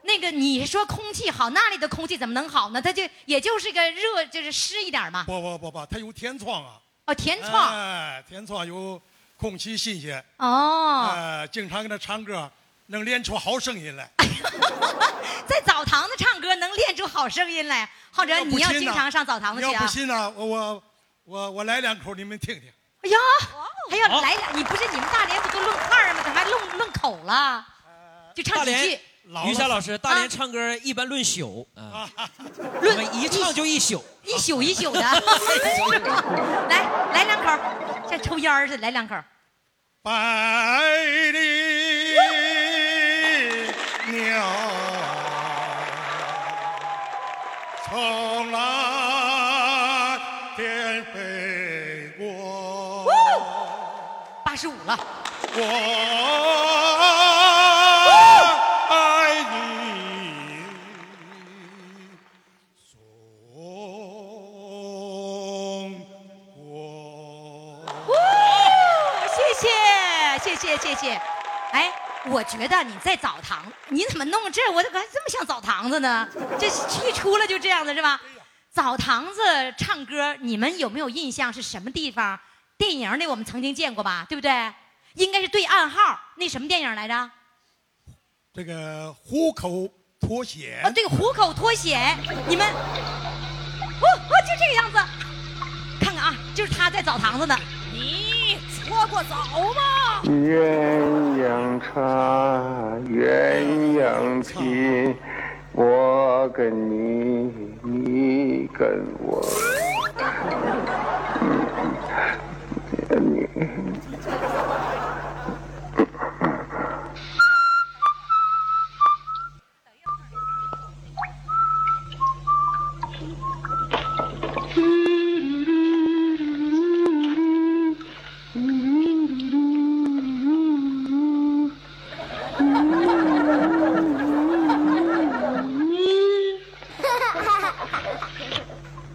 [0.02, 2.82] 那个你说空气好，那里的空气怎么能好呢？
[2.82, 5.24] 它就也就是个热，就是湿一点嘛。
[5.24, 7.72] 不不不不，它有天窗啊，哦，天窗。
[7.72, 9.00] 哎，天窗有
[9.38, 10.22] 空气新鲜。
[10.36, 12.52] 哦，哎，经常跟他唱歌，
[12.86, 14.10] 能练出好声音来。
[15.46, 17.88] 在澡堂子唱歌能练出好声音来。
[18.10, 19.86] 浩哲，你要经常上澡堂子去啊你要不？
[19.88, 20.82] 信呢，我我
[21.24, 22.72] 我我来两口，你们听听。
[23.02, 23.18] 哎呀，
[23.90, 24.56] 还要来两？
[24.56, 26.22] 你不是你们大连不都论块儿吗？
[26.24, 27.66] 怎么还论论口了？
[28.34, 28.98] 就唱几句。
[29.46, 32.06] 于霞老师，大啊连唱歌一般论宿啊，
[32.58, 35.00] 我们一唱就一宿，一宿一宿的。
[36.68, 37.58] 来来两口，
[38.08, 39.14] 像抽烟似的，来两口。
[40.02, 40.12] 百
[41.32, 41.38] 里
[47.94, 48.58] 从蓝
[50.56, 53.06] 天飞过，
[54.44, 54.98] 八十五了。
[55.54, 55.60] 我
[58.90, 59.54] 爱你
[62.90, 62.98] 中
[63.54, 63.56] 国。
[69.36, 69.68] 谢谢
[70.42, 71.04] 谢谢谢谢。
[72.24, 74.60] 哎，我觉得你在澡堂，你怎么弄这？
[74.72, 76.28] 我怎么还这么像澡堂子呢？
[76.58, 76.66] 这
[77.08, 78.20] 一出来就这样的是吧？
[78.70, 79.40] 澡堂子
[79.78, 82.38] 唱歌，你们有没有印象是什么地方？
[82.76, 84.72] 电影里我们曾经见过吧，对不对？
[85.14, 87.30] 应该是对暗号，那什么电影来着？
[88.52, 89.88] 这个虎口
[90.20, 92.16] 脱险啊，，对，虎口脱险，
[92.48, 92.74] 你们，哦
[94.02, 94.98] 哦，就这个样子。
[96.00, 97.56] 看看啊，就是他在澡堂子呢。
[97.92, 99.36] 你搓过澡
[99.72, 100.03] 吗？
[100.24, 100.32] 鸳
[101.36, 103.20] 鸯茶，鸳
[104.00, 105.14] 鸯琴，
[105.72, 109.44] 我跟你，你跟我。
[113.10, 113.46] 你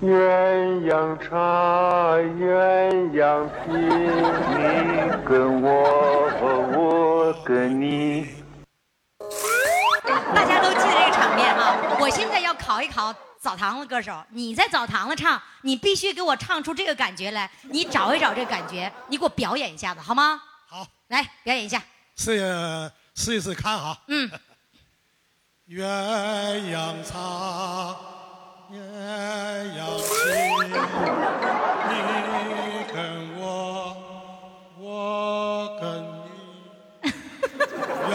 [0.10, 4.58] 鸳鸯茶，鸳鸯品，你
[5.24, 5.70] 跟我，
[6.74, 8.28] 我跟你。
[10.34, 11.76] 大家都记得这个场面哈。
[12.00, 17.48] 我现在要考一考澡堂子歌手，你在澡堂子唱，你必须给我唱出这个感觉来。
[17.62, 20.42] 你找一找这个感觉，你给我表演一下子好吗？
[20.68, 21.80] 好，来表演一下。
[22.16, 22.40] 试一
[23.14, 23.96] 试一试看哈。
[24.08, 24.28] 嗯。
[25.68, 25.86] 鸳
[26.74, 27.96] 鸯茶，
[28.72, 28.78] 鸳
[29.74, 30.70] 鸯品，
[31.90, 31.94] 你
[32.94, 32.96] 跟
[33.40, 33.98] 我，
[34.78, 34.84] 我
[35.82, 35.84] 跟
[37.02, 37.10] 你。
[38.12, 38.14] 鸳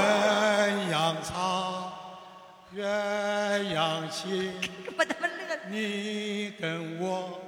[0.92, 1.34] 鸯茶，
[2.76, 2.78] 鸳
[3.74, 4.54] 鸯琴，
[5.68, 7.40] 你跟我，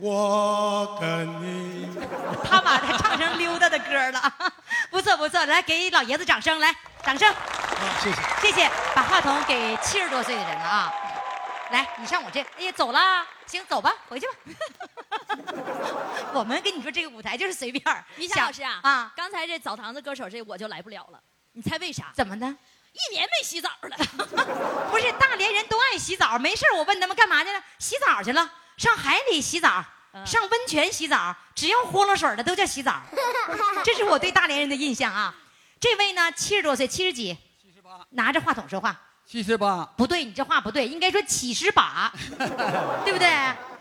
[0.00, 1.90] 我跟你。
[2.42, 4.32] 他把它唱成溜达的歌了，
[4.90, 7.30] 不错不错，来给老爷子掌声，来掌声。
[8.00, 8.16] 谢谢。
[8.40, 10.90] 谢谢，把话筒给七十多岁的人了啊！
[11.74, 14.34] 来，你上我这，哎呀，走了，行，走吧，回去吧。
[16.32, 21.20] 我们跟你说，这个舞台就是随便儿于霞老师啊，啊，刚才这澡堂子歌手这我就来不了了，
[21.52, 22.12] 你猜为啥？
[22.14, 22.46] 怎么的？
[22.46, 23.96] 一年没洗澡了。
[24.88, 27.60] 不是大连人都爱洗澡，没事儿我问他们干嘛去了？
[27.80, 29.84] 洗澡去了，上海里洗澡，
[30.24, 33.02] 上温泉洗澡，只要豁了水的都叫洗澡。
[33.82, 35.34] 这是我对大连人的印象啊。
[35.80, 38.96] 这位呢，七十多岁，七十几，七十八，拿着话筒说话。
[39.26, 42.12] 七十八，不对，你这话不对，应该说七十把，
[43.04, 43.28] 对不对？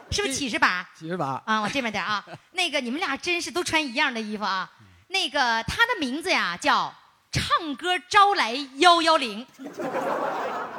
[0.10, 0.88] 是不是七十把？
[0.96, 2.24] 七十八啊，往这边点啊。
[2.52, 4.70] 那个你们俩真是都穿一样的衣服啊。
[5.08, 6.94] 那个他的名字呀叫
[7.32, 9.46] 唱歌招来幺幺零。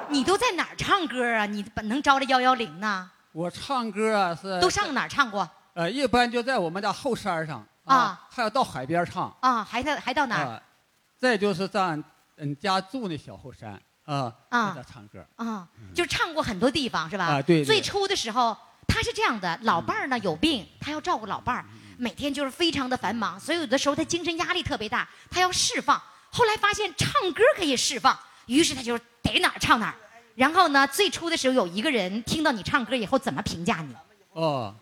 [0.09, 1.47] 你都在哪儿唱歌啊？
[1.47, 3.11] 你能招来幺幺零呢？
[3.33, 5.49] 我唱歌啊是都上哪儿唱过？
[5.75, 10.47] 呃，一般就在我们家后山上啊，还要到海边唱啊，还到还到哪儿？
[10.47, 10.63] 啊，
[11.19, 11.99] 再就是在
[12.37, 17.25] 嗯家住那小后山啊啊唱歌啊，就唱过很多地方是吧？
[17.25, 21.65] 啊对对最初的时候，他是这样的，老伴儿呢有病，他要照顾老伴儿，
[21.97, 26.01] 每天就是非常的繁忙，所以有的时候他精神压力特别大，他要释放。
[26.31, 29.95] 后来发现唱歌可以释放，于是他就逮哪儿唱哪儿。
[30.35, 33.95] 然后呢，最初的时候有一个人听到你唱歌以后，怎么评价你？
[34.33, 34.75] 哦，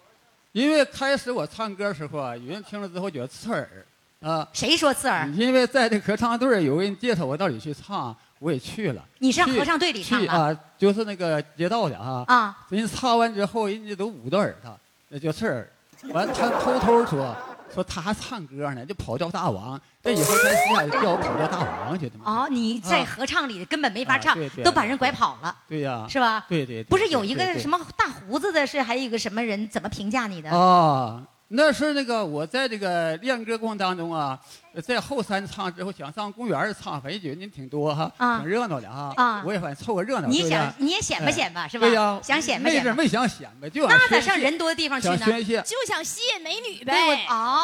[0.52, 3.87] 因为开始我唱歌的时候啊，有人听了之后觉得刺耳
[4.22, 4.48] 啊。
[4.54, 5.28] 谁说刺耳？
[5.37, 9.05] 因为在这合唱队儿有人介绍我到里去唱，我也去了。
[9.20, 10.59] 你上合唱队里唱啊去啊？
[10.76, 12.24] 就是那个街道的啊。
[12.26, 12.59] 啊。
[12.70, 14.76] 人唱完之后，人家都捂着耳朵，
[15.09, 15.70] 那叫刺耳。
[16.11, 17.37] 完，他偷偷说
[17.72, 19.81] 说他还唱歌呢，就跑调大王。
[20.02, 22.24] 这以后咱私下就叫我跑调大王去的嘛。
[22.26, 25.57] 哦，你在合唱里根本没法唱都把人拐跑了。
[25.68, 26.05] 对呀。
[26.09, 26.44] 是吧？
[26.48, 26.83] 对对。
[26.83, 30.50] 对不是有一个什么大胡子的，是还有一个什么人怎么评价你的？
[30.50, 31.22] 啊，
[31.54, 34.38] 那是那个我在这个练歌过程当中啊，
[34.82, 39.12] 在后山唱之后，想上公园儿唱，反正觉得人挺多哈，啊挺热闹的哈。
[39.16, 40.28] 啊我也反正凑个热闹。
[40.28, 45.61] 你想你也显摆哎显摆是吧对呀，想显摆显摆那阵儿没想显摆，就想那咋上人多的地方去呢宣泄。
[45.62, 47.26] 就想吸引美女呗。
[47.28, 47.62] 哦，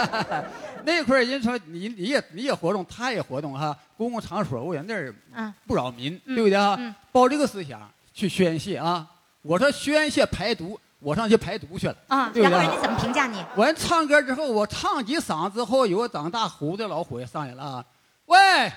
[0.84, 6.76] 那块儿人说你你也你也活动，他也活动哈，公共场所我想那儿嗯不扰民，对不对啊？
[6.78, 9.06] 嗯抱这个思想去宣泄啊！
[9.42, 13.42] 我说宣泄排毒，我上去排毒去了啊，然后人家怎么评价你？
[13.56, 17.84] 完唱歌之后，我唱几嗓之后，有个长大胡子老虎也上来了啊！
[18.26, 18.70] 喂，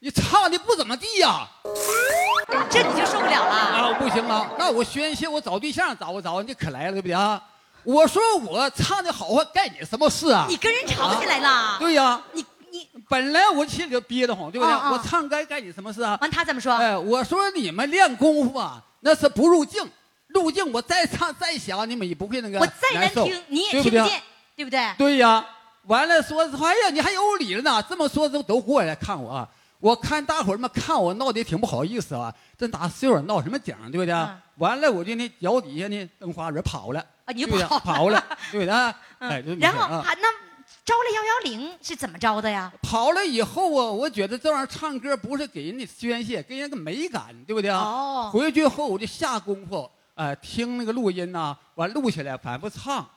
[0.00, 1.46] 你唱的不怎么地呀、
[2.70, 3.92] 这你就受不了了啊！
[3.98, 7.42] 不行了，那我宣泄，我找对象找不着，你可来了，对不对啊？
[7.84, 10.46] 我说我唱的好坏，干你什么事啊？
[10.48, 11.48] 你跟人吵起来了？
[11.48, 14.74] 啊对呀、你你本来我心里就憋得慌，对不对？
[14.74, 16.16] 我唱歌干你什么事啊？
[16.20, 16.72] 完他怎么说？
[16.74, 19.84] 哎，我说你们练功夫啊，那是不入境，
[20.32, 24.22] 入境我再唱再想，你们也不会那个我再难听你也听不见，
[24.56, 24.94] 对不对？
[24.98, 25.44] 对呀，
[25.86, 27.82] 完了说，哎呀，你还有理了呢。
[27.88, 29.48] 这么说都都过来看我啊。
[29.80, 34.14] 我看大伙儿们看我闹得也挺不好意思啊，这打岁数闹什么景儿，对不对？
[34.58, 38.72] 完了，我就那脚底下呢，蹬花轮跑了，啊，你就对不对跑跑了， 对不对？
[39.18, 40.28] 哎，就然后事啊啊，那
[40.84, 42.72] 招了幺幺零是怎么招的呀？
[42.80, 47.80] 跑了以后啊，我觉得这玩意儿唱歌不是给人家宣泄，给人个美感，对不对啊？
[47.80, 53.08] 哦回去后我就下功夫，呃，听那个录音呐、完录下来反复唱，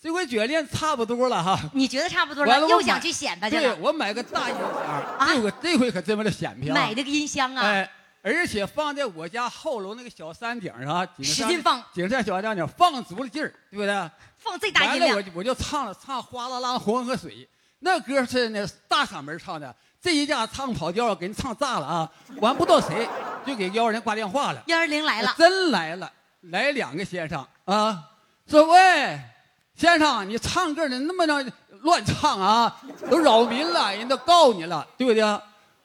[0.00, 1.58] 这回觉得练差不多了哈。
[1.72, 6.74] 你觉得差不多了，又想去显摆去对，我买个大音响，这回这回可真为了显摆啊。
[6.74, 7.62] 买的个音箱啊。
[7.62, 7.90] 哎，
[8.22, 14.10] 而且放在我家后楼那个小山顶上使劲放，景山小山顶放足了劲儿，对不对？
[14.36, 15.22] 放最大音完了，量我。
[15.22, 22.10] 就我就唱了唱哗啦啦黄河水，那歌是那大嗓门唱的，这一下唱跑调给人唱炸了啊！
[22.38, 23.08] 完不知道谁
[23.46, 26.12] 就给幺二零挂电话了，幺二零来了，真来了，
[26.50, 28.02] 来两个先生啊，
[28.48, 29.20] 说喂，
[29.76, 31.44] 先生你唱歌你那么让
[31.82, 32.80] 乱唱啊，
[33.10, 35.22] 都扰民了，人都告你了，对不对？
[35.22, 35.40] 我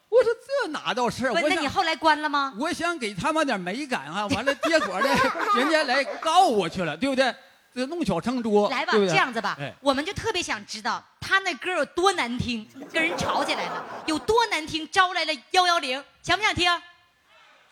[0.09, 0.33] 我说
[0.63, 2.53] 这哪到事我想那你后来关了吗？
[2.57, 5.07] 我想给他们点美感啊， 完了结果呢，
[5.55, 7.33] 人家来告我去了，对不对？
[7.75, 16.71] 这弄巧成拙，来吧，对对这样子吧哎，我们就特别想知道他那歌有多难听，跟人吵起来了，有多难听，招来了幺幺零，想不想听？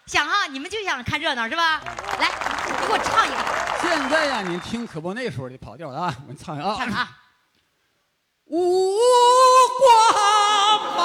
[0.05, 1.81] 想哈，你们就想看热闹是吧？
[2.19, 2.54] 来，你
[2.85, 3.37] 给我唱一个，
[3.81, 6.75] 现在呀，你听可不那时候的跑调了啊， 我们唱啊。
[6.77, 7.09] 唱啊。
[8.45, 8.95] 无
[9.79, 9.83] 光
[10.95, 10.99] 马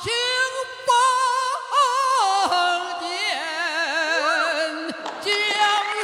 [0.00, 0.06] 行
[0.86, 0.90] 风
[3.00, 3.04] 间，
[5.20, 5.28] 江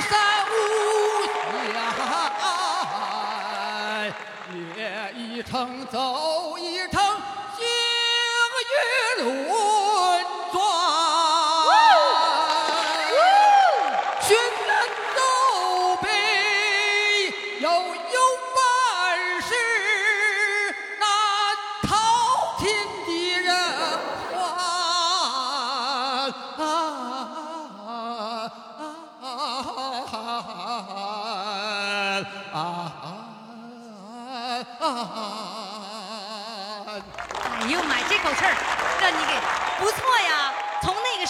[0.08, 0.10] 山
[0.50, 0.52] 无
[4.02, 4.10] 限，
[4.74, 4.76] 掠
[5.16, 5.96] 一程走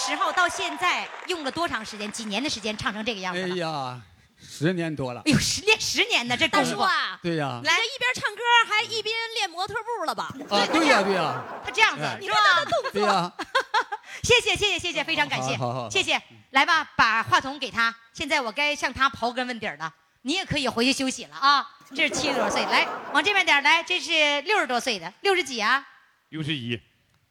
[0.07, 2.11] 时候到现在，用了多长时间？
[2.13, 3.57] 几年的时间唱成这个样子哎了？
[3.57, 4.01] 呀，
[4.39, 5.21] 十年多了。
[5.27, 10.33] 哎呦，十年十年呢这功大夫叔啊， 对呀你这一边唱歌还一边练模特步了吧？
[10.49, 11.43] 啊，对呀，对呀。
[11.65, 13.33] 他这样子哎，你说他的动对呀，
[14.23, 16.23] 谢谢谢谢谢谢，非常感谢好好好，谢谢。
[16.51, 17.93] 来吧，把话筒给他。
[18.13, 19.93] 现在我该向他刨根问底儿了。
[20.23, 21.69] 你也可以回去休息了啊。
[21.95, 25.85] 这是七十多岁，来往这边点儿来，这是六十多岁的，六十几啊？
[26.31, 26.81] 六十一，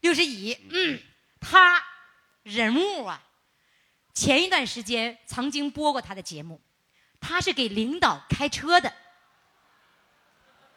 [0.02, 0.58] 六十一。
[0.72, 1.00] 嗯，
[1.42, 1.82] 他
[2.46, 3.20] 人物啊，
[4.14, 6.62] 前一段时间曾经播过他的节目，
[7.20, 8.94] 他是给领导开车的，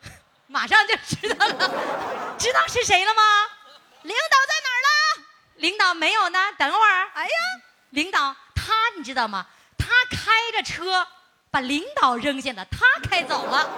[0.49, 1.55] 马上就知道了，
[2.41, 3.23] 知道是谁了吗？
[4.01, 5.25] 领导在哪儿了？
[5.57, 7.11] 领导没有呢，等会儿。
[7.13, 7.31] 哎呀，
[7.91, 9.47] 领导他你知道吗？
[9.77, 11.07] 他开着车
[11.51, 13.71] 把领导扔下了，他开走了，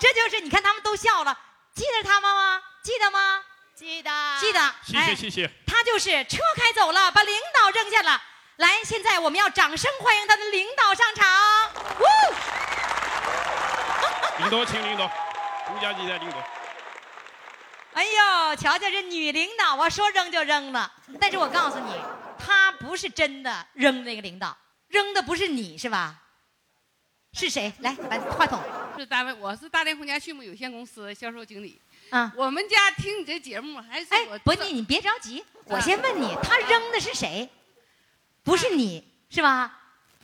[0.00, 1.38] 这就是你看他们都笑了，
[1.74, 2.60] 记得他们吗？
[2.82, 3.44] 记得吗？
[3.76, 4.10] 记得
[4.40, 4.74] 记得。
[4.84, 5.50] 谢哎谢谢谢。
[5.80, 8.22] 他就是车开走了，把领导扔下了。
[8.56, 11.26] 来，现在我们要掌声欢迎他的领导上场。
[11.98, 12.04] 呜！
[14.44, 15.10] 领导，请领导，
[15.66, 16.36] 顾家集团领导。
[17.94, 20.92] 哎呦，瞧瞧这女领导啊，说扔就扔了。
[21.18, 21.98] 但是我告诉你，
[22.38, 24.54] 她不是真的扔那个领导，
[24.88, 26.14] 扔的不是你是吧？
[27.32, 27.72] 是谁？
[27.78, 28.62] 来，把话筒。
[28.98, 31.80] 是单位，我是大连红家畜牧有限公司销售经理。
[32.10, 37.48] 啊，我们家听你这节目还是哎不，你你别着急，我先问你，他扔的是谁？
[38.42, 39.76] 不是你是吧？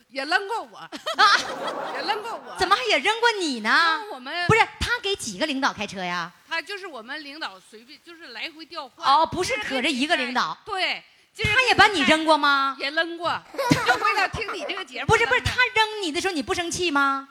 [0.09, 0.89] 也扔过我，
[1.95, 2.55] 也扔过我。
[2.59, 4.01] 怎么还也扔过你呢？
[4.11, 6.31] 我们不是他给几个领导开车呀？
[6.47, 9.05] 他就是我们领导随便就是来回调换。
[9.05, 10.57] 哦，不是可着一个领导。
[10.65, 11.03] 对，
[11.43, 12.75] 他也把你扔过吗？
[12.79, 13.41] 也扔过，
[13.85, 15.07] 就为了听你这个节目。
[15.11, 17.27] 不是不是，他扔你的时候你不生气吗？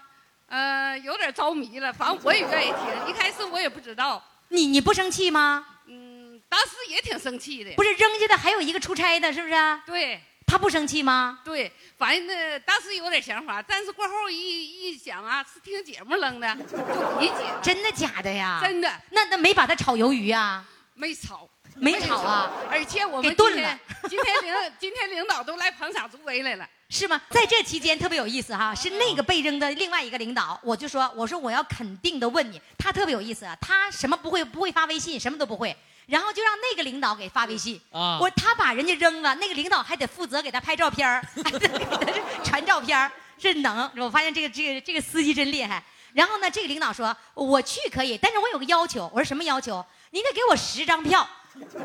[0.48, 3.09] 呃，有点着迷了，反正我也愿意听。
[3.09, 4.22] 一开始我也不知道。
[4.49, 5.66] 你你不生气吗？
[5.86, 7.72] 嗯，当时也挺生气的。
[7.72, 9.55] 不是扔下的还有一个出差的，是不是？
[9.86, 10.20] 对。
[10.49, 11.40] 他不生气吗？
[11.44, 16.78] 对，反正那，当时有点想法，但是过后一一想啊，是听节目扔的，就
[17.18, 17.34] 理解。
[17.61, 18.61] 真的假的呀？
[18.62, 18.88] 真的。
[19.11, 20.64] 那那没把他炒鱿鱼啊？
[20.94, 22.49] 没炒，没炒啊。
[22.70, 23.76] 而且我们给炖了。
[24.09, 26.68] 今天领今天领导都来捧场助威来了。
[26.89, 27.20] 是吗？
[27.30, 35.76] 在这期间特别有意思哈，是那个被扔的另外一个领导，我就说，我说我要肯定的问你，他特别有意思啊，他什么不会，不会发微信，什么都不会，
[36.07, 41.99] 然后就让那个领导给发微信，啊我他把人家扔了，那个领导还得负责给他拍照片儿还得给他
[42.45, 45.82] 传照片儿这能，我发现这个这个这个司机真厉害。
[46.12, 49.84] 然后呢，这个领导说我去可以，但是我有个要求，我说什么要求？
[50.11, 51.28] 你得给我十张票，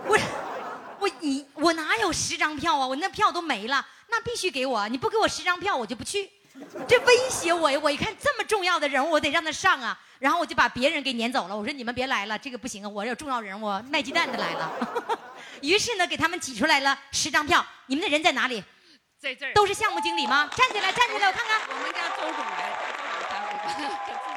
[0.05, 0.17] 我
[0.99, 2.87] 我你我哪有十张票啊？
[2.87, 4.87] 我那票都没了，那必须给我！
[4.89, 6.29] 你不给我十张票，我就不去。
[6.85, 7.79] 这威胁我呀！
[7.81, 9.99] 我一看这么重要的人物，我得让他上啊。
[10.19, 11.57] 然后我就把别人给撵走了。
[11.57, 12.89] 我说你们别来了，这个不行啊！
[12.89, 14.69] 我有重要人物，卖鸡蛋的来了。
[15.61, 17.65] 于是呢，给他们挤出来了十张票。
[17.85, 18.61] 你们的人在哪里？
[19.17, 19.53] 在这儿。
[19.53, 20.49] 都是项目经理吗？
[20.55, 21.61] 站起来，站起来，我看看。
[21.69, 22.69] 我们家周总来。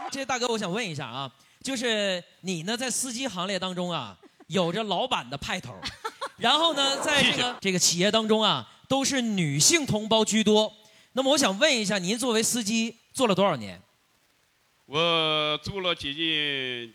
[0.12, 1.29] 这大哥，我想问一下啊，
[1.64, 4.16] 就是你呢，在司机行列当中啊，
[4.47, 5.75] 有着老板的派头，
[6.37, 10.72] 然后呢，在这个这个企业当中啊，都是女性同胞居多。
[11.12, 13.80] 那么我想问一下，您作为司机做了多少年？
[14.87, 16.93] 我做了接近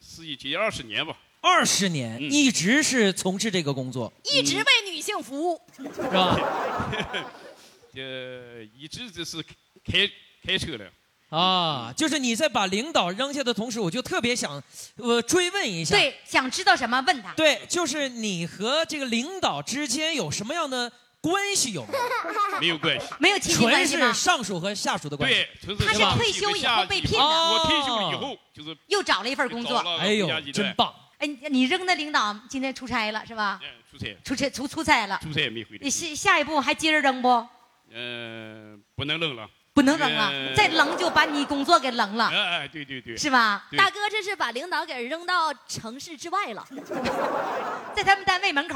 [0.00, 1.16] 司机接近二十年吧。
[1.40, 5.60] 二十年，嗯一直是从事这个工作，一直为女性服务。
[5.76, 6.36] 是吧？
[7.94, 9.42] 呃，一直就是
[9.84, 10.10] 开
[10.44, 10.90] 开车的。
[11.30, 14.60] 啊，就是你在把领导扔下的同时，我就特别想，
[14.96, 15.94] 呃，追问一下。
[15.94, 17.34] 对，想知道什么问他。
[17.34, 20.90] 对，就是你和这个领导之间有什么样的
[21.28, 21.98] 关系有没有？
[22.60, 24.20] 没有关系，没有亲戚关系吗是？
[24.20, 25.36] 上属和下属的关系。
[25.36, 29.78] 对，纯他是退休以后被骗的我退休以后就是又找了一份工作。
[29.98, 30.92] 哎呦，真棒！
[31.18, 33.60] 哎，你你扔的领导今天出差了是吧？
[33.90, 35.18] 出差，出差出出差了。
[35.22, 35.90] 出差也没回来你。
[35.90, 37.46] 下下一步还接着扔不？
[37.92, 39.48] 嗯，不能扔了。
[39.74, 43.64] 不能扔了，呃再扔就把你工作给扔了，哎哎，对对对，是吧？
[43.76, 46.66] 大哥这是把领导给扔到城市之外了。
[47.94, 48.74] 在他们单位门口，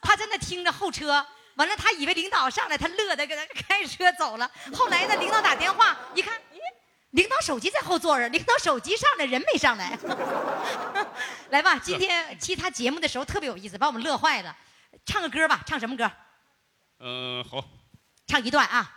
[0.00, 1.24] 他在那听着候车，
[1.54, 4.50] 完了他以为领导上来，他乐的给他开车走了。
[4.74, 6.58] 后来呢，领导打电话一看，咦，
[7.10, 9.98] 领导手机在后座上，领导手机上来，人没上来。
[11.50, 14.56] 来吧，今天其他节目的时候特别有意思，把我们乐坏了。
[15.04, 16.10] 唱个歌吧，唱什么歌？
[17.00, 17.62] 嗯，好，
[18.26, 18.90] 唱一段啊。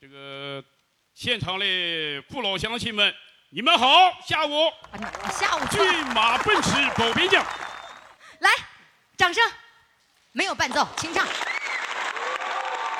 [0.00, 0.64] 这个
[1.14, 3.14] 现场的父老乡亲们，
[3.50, 3.86] 你们好，
[4.26, 4.72] 下午
[5.38, 7.44] 下午骏马奔驰保边疆，
[8.40, 8.50] 来，
[9.16, 9.42] 掌声。
[10.32, 11.26] 没有伴奏，清唱，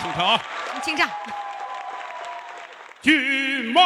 [0.02, 0.40] 请唱啊，
[0.82, 1.08] 清唱。
[3.02, 3.82] 骏马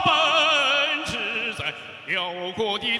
[0.00, 1.72] 奔驰在
[2.06, 2.91] 辽阔的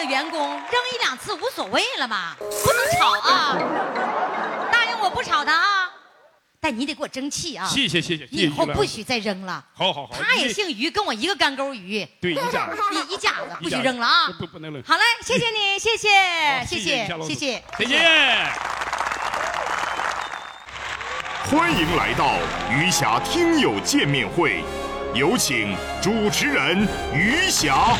[0.00, 3.58] 的员工，扔一两次无所谓了嘛，不能吵啊！
[4.72, 5.90] 答应我不吵他啊，
[6.58, 7.66] 但你得给我争气啊！
[7.68, 9.62] 谢谢谢谢，你以后不许再扔了。
[9.74, 12.06] 好好好，他也姓于，跟我一个干沟鱼。
[12.18, 14.32] 对一家 子一一家子，不许扔了啊！
[14.38, 14.82] 不不能扔。
[14.84, 16.08] 好嘞，谢谢你，谢谢，
[16.66, 18.48] 谢谢谢谢，再见。
[21.50, 22.36] 欢迎来到
[22.70, 24.64] 余霞听友见面会，
[25.14, 27.98] 有请主持人余霞。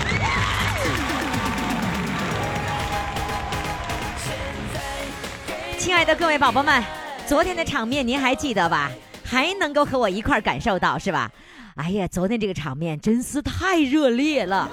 [5.91, 6.81] 亲爱的各位宝宝们，
[7.27, 8.93] 昨天的场面您还记得吧？
[9.25, 11.29] 还能够和我一块儿感受到是吧？
[11.75, 14.71] 哎呀，昨天这个场面真是太热烈了。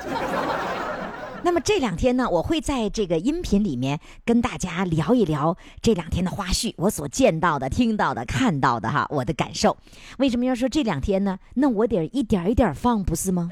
[1.44, 9.78] 那么这两天呢，我会在这个音频里面跟大家聊一聊这两天的花絮，我所见到的、听到的、看到的哈，我的感受。
[10.18, 11.40] 为什么要说这两天呢？
[11.56, 13.52] 那我得一点一点放，不是吗？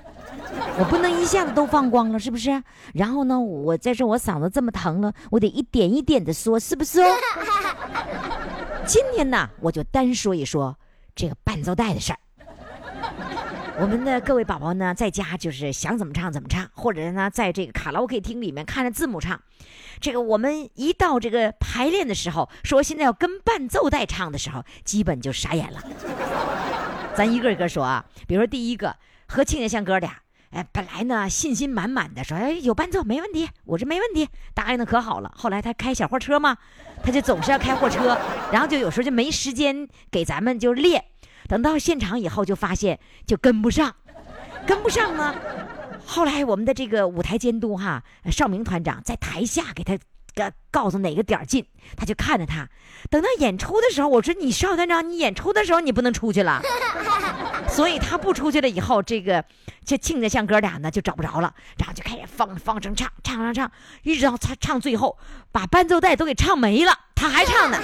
[0.78, 2.62] 我不能一下子都放光了，是不是？
[2.94, 7.16] 然后呢，我再说我嗓子这么疼了，我得一点一点的说，是不是哦？
[8.86, 10.78] 今天呢，我就单说一说
[11.16, 12.20] 这个伴奏带的事儿。
[13.78, 19.42] 我们的各位宝宝呢，在家就是想怎么唱怎么唱，或者呢，在这个卡拉 OK 厅里面看着字幕唱。
[20.00, 25.84] 这个我们一到这个排练的时候，说现在要跟伴奏带唱的时候，基本就傻眼了。
[27.16, 28.96] 咱一个一个说啊，比如说第一个
[29.28, 30.20] 和庆家像哥俩，
[30.52, 35.30] 哎，本来呢信心满满的说，哎，有伴奏没问题，我这没问题，答应的可好了。
[35.36, 36.58] 后来他开小货车嘛，
[37.04, 38.18] 他就总是要开货车，
[38.54, 41.04] 然后就有时候就没时间给咱们就练。
[41.48, 43.96] 等到现场以后，就发现就跟不上，
[44.66, 45.36] 跟不上呢。
[46.06, 49.98] 后来我们的这个舞台监督哈，邵明团长在台下给他
[50.36, 51.66] 告告诉哪个点儿进，
[51.98, 52.70] 他就看着他。
[53.10, 56.62] 等到演出的时候，我说你邵团长，你演出的时候你不能出去了。
[57.68, 59.44] 所以他不出去了以后，这个
[59.84, 63.72] 这庆家像哥俩呢就找不着了，然后就开始放放声唱唱唱唱，
[64.04, 65.18] 一直到他唱最后，
[65.52, 67.80] 把伴奏带都给唱没了，他还唱呢。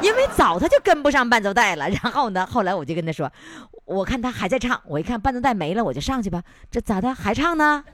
[0.00, 3.30] 因为早他就跟不上伴奏带了， 然后呢，后来我就跟他说，
[3.84, 6.42] 我看他还在唱，我一看伴奏带没了，我就上去吧。
[6.70, 7.84] 这咋的还唱呢？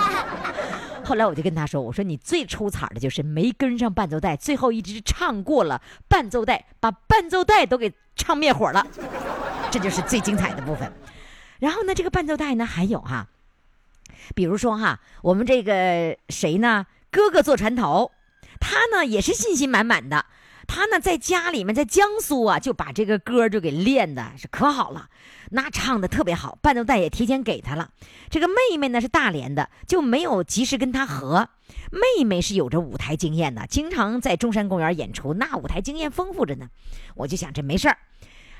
[1.04, 8.86] 后来我就跟他说，我说你最出彩的就是没跟上伴奏带，最后一直唱过了伴奏带，把伴奏带都给唱灭火了，
[9.70, 10.92] 这就是最精彩的部分。
[11.58, 13.26] 然后呢，这个伴奏带呢还有哈，
[14.34, 16.86] 比如说哈，我们这个谁呢？
[17.10, 18.10] 哥哥坐船头，
[18.62, 20.26] 他呢也是信心满满的。
[20.68, 25.08] 他呢在家里面在江苏啊，就把这个歌就给练的是可好了，
[25.50, 27.90] 那唱的特别好，伴奏带也提前给他了。
[28.30, 31.48] 这个妹妹呢是大连的，就没有及时跟他合。
[31.90, 36.68] 妹妹是有着舞台经验的，经常在中山公园演出，那舞台经验丰富着呢。
[37.16, 37.98] 我就想这没事儿，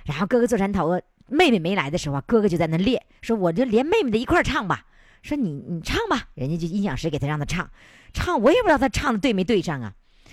[0.05, 4.84] 然后哥哥坐山头，妹妹没来的时候啊，哥哥就在那练，说我就连妹妹的一块唱吧。
[5.22, 7.70] 说你你唱吧，人家就音响师给他让他唱，
[8.12, 9.92] 唱我也不知道他唱的对没对上啊。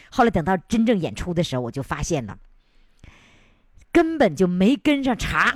[0.09, 2.37] 后来等到真正演出的时候，我就发现了，
[3.91, 5.55] 根本就没跟上茬，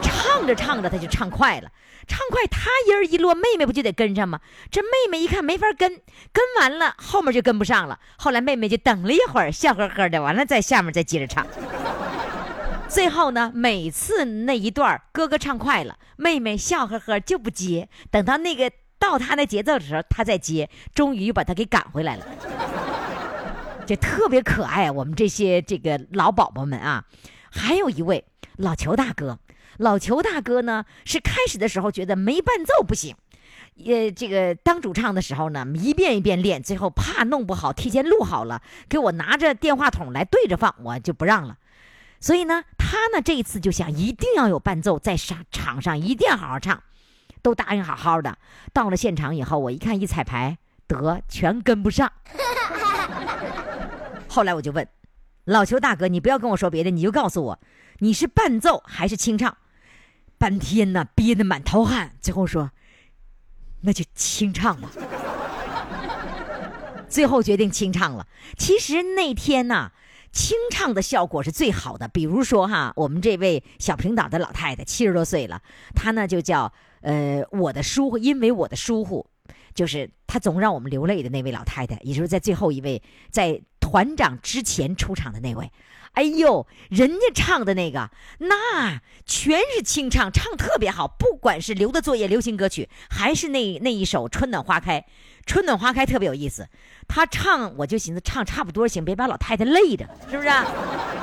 [0.00, 1.72] 唱着唱着他就唱快了，
[2.06, 4.40] 唱快他音儿一落，妹妹不就得跟上吗？
[4.70, 6.00] 这妹妹一看没法跟，
[6.32, 7.98] 跟完了后面就跟不上了。
[8.16, 11.44] 后来妹妹就等了一会儿，笑呵呵的，完了在下面再接着唱。
[12.88, 22.26] 最后呢，每次那一段哥哥唱快了，妹妹笑呵呵就不接，等到那个到他那节奏的时候，他再接，终于又把他给赶回来了。
[23.86, 27.04] 这特别可爱，我们这些这个老宝宝们啊，
[27.50, 28.24] 还有一位
[28.56, 29.38] 老裘大哥。
[29.76, 33.14] 老裘大哥呢，是开始的时候觉得没伴奏不行，
[33.86, 41.58] 呃这个当主唱的时候呢，一遍一遍练，最后怕弄不好，提前录好了，给我拿着电话筒来对着放，我就不让了。
[42.20, 46.82] 所以呢，他呢这一次就想一定要有伴奏，在上场上一定要好好唱，
[47.42, 48.36] 都答应好好的。
[48.72, 52.10] 到了现场以后，我一看一彩排，得全跟不上。
[54.28, 54.86] 后来我就问
[55.44, 57.58] 老邱大哥：“你不要跟我说别的，你就告诉我，
[57.98, 59.56] 你是伴奏还是清唱？”
[60.36, 62.70] 半天呢，憋得满头汗，最后说
[63.82, 64.90] ：“那就清唱吧。
[67.08, 68.26] ”最后决定清唱了。
[68.56, 69.90] 其实那天呢，
[70.32, 72.08] 清唱的效果是最好的。
[72.08, 75.62] 比如说哈，我们这位小平岛的老太太七十多岁了，
[75.94, 79.26] 她呢就叫呃我的疏忽，因为我的疏忽，
[79.74, 85.70] 就是她总让我们流泪的那位老太太，也就是在最后一位在团长之前出场的那位。
[86.12, 91.06] 哎呦，人家唱的那个那全是清唱，唱特别好。
[91.06, 95.00] 不管是留的作业流行歌曲，还是那那一首《春暖花开》，
[95.48, 96.68] 《春暖花开》特别有意思。
[97.08, 100.50] 他唱，我就寻思唱差不多行，别把老太太累着，是不是？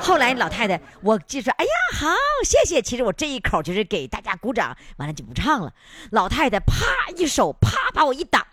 [0.00, 2.08] 后来老太太，我就说：“哎呀，好，
[2.44, 5.72] 谢谢。”其实我这一口就是给大家鼓掌，完了就不唱了。
[6.10, 6.74] 老太太啪
[7.16, 8.44] 一手啪把我一挡。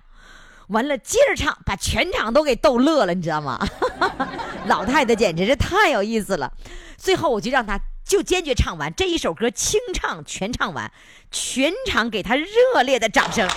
[0.68, 3.60] 完了，接着唱，把全场都给逗乐了，你知道吗？
[4.68, 6.54] 老太太简直是太有意思了。
[6.98, 10.92] 最后我就让她就坚决唱完这一首歌，清唱全唱完，
[11.32, 13.50] 全场给她热烈的掌声。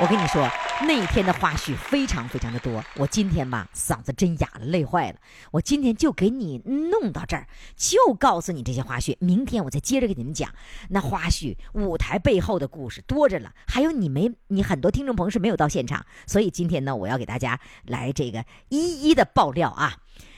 [0.00, 0.48] 我跟你说。
[0.82, 5.16] 那一天的花絮非常非常的多，我今天吧嗓子真哑了，累坏了。
[5.50, 9.16] 我今天就给你弄到这儿，就告诉你这些花絮。
[9.18, 10.50] 明天我再接着给你们讲
[10.90, 13.52] 那花絮，舞台背后的故事多着了。
[13.66, 19.96] 还有你没你很多听众朋友是没有到现场，所以今天呢，我要给大家来这个一一的爆料啊。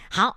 [0.08, 0.36] 好，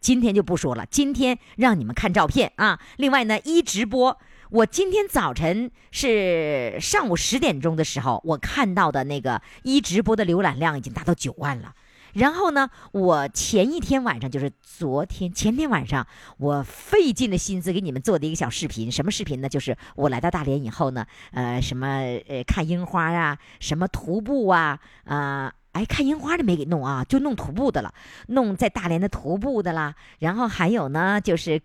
[0.00, 2.80] 今天就不说了，今天让你们看照片啊。
[2.96, 4.18] 另外呢，一直播。
[4.54, 11.74] 我今天早晨是上午十点钟的时候，我看到的那个一直播的浏览量已经达到九万了。
[12.12, 16.06] 然后呢，我前一天晚上就是昨天前天晚上，
[16.38, 18.92] 我费尽了心思给你们做的一个小视频。
[18.92, 19.48] 什么视频呢？
[19.48, 21.88] 就是我来到大连以后呢，呃，什么
[22.28, 27.92] 呃看樱花啊，什么徒步啊，啊，哎，看樱花的没给弄啊，就弄徒步的了，
[28.28, 29.96] 弄在大连的徒步的啦。
[30.20, 31.60] 然后还有呢，就是。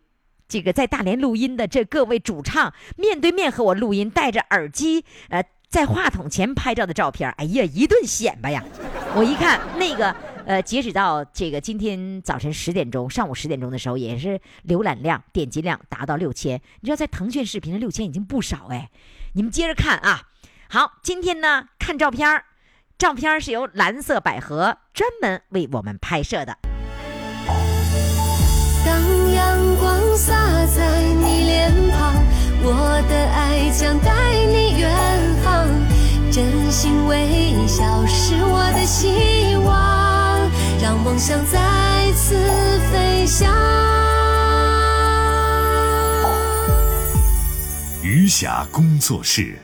[0.50, 8.64] 这个在大连录音的这各位主唱面对面和我录音，戴着耳机，呃，在话筒前拍照的照片，哎呀，一顿显摆呀！
[9.16, 10.14] 我一看那个，
[10.48, 16.60] 呃，截止到这个今天早晨十点钟，上午十点钟的时候，也是浏览量、点击量达到六千。
[16.82, 18.90] 你知道，在腾讯视频的六千已经不少哎。
[19.34, 20.30] 你们接着看啊。
[20.68, 22.44] 好，今天呢看照片，
[22.98, 26.58] 照片是由蓝色百合专门为我们拍摄的。
[30.20, 30.36] 洒
[30.76, 32.14] 在你脸庞，
[32.62, 34.12] 我的爱将带
[34.52, 34.92] 你远
[35.46, 35.66] 航。
[36.30, 40.42] 真心微笑是我的希望，
[40.84, 42.36] 让梦想再次
[42.92, 43.50] 飞翔。
[48.04, 49.58] 余霞工作室。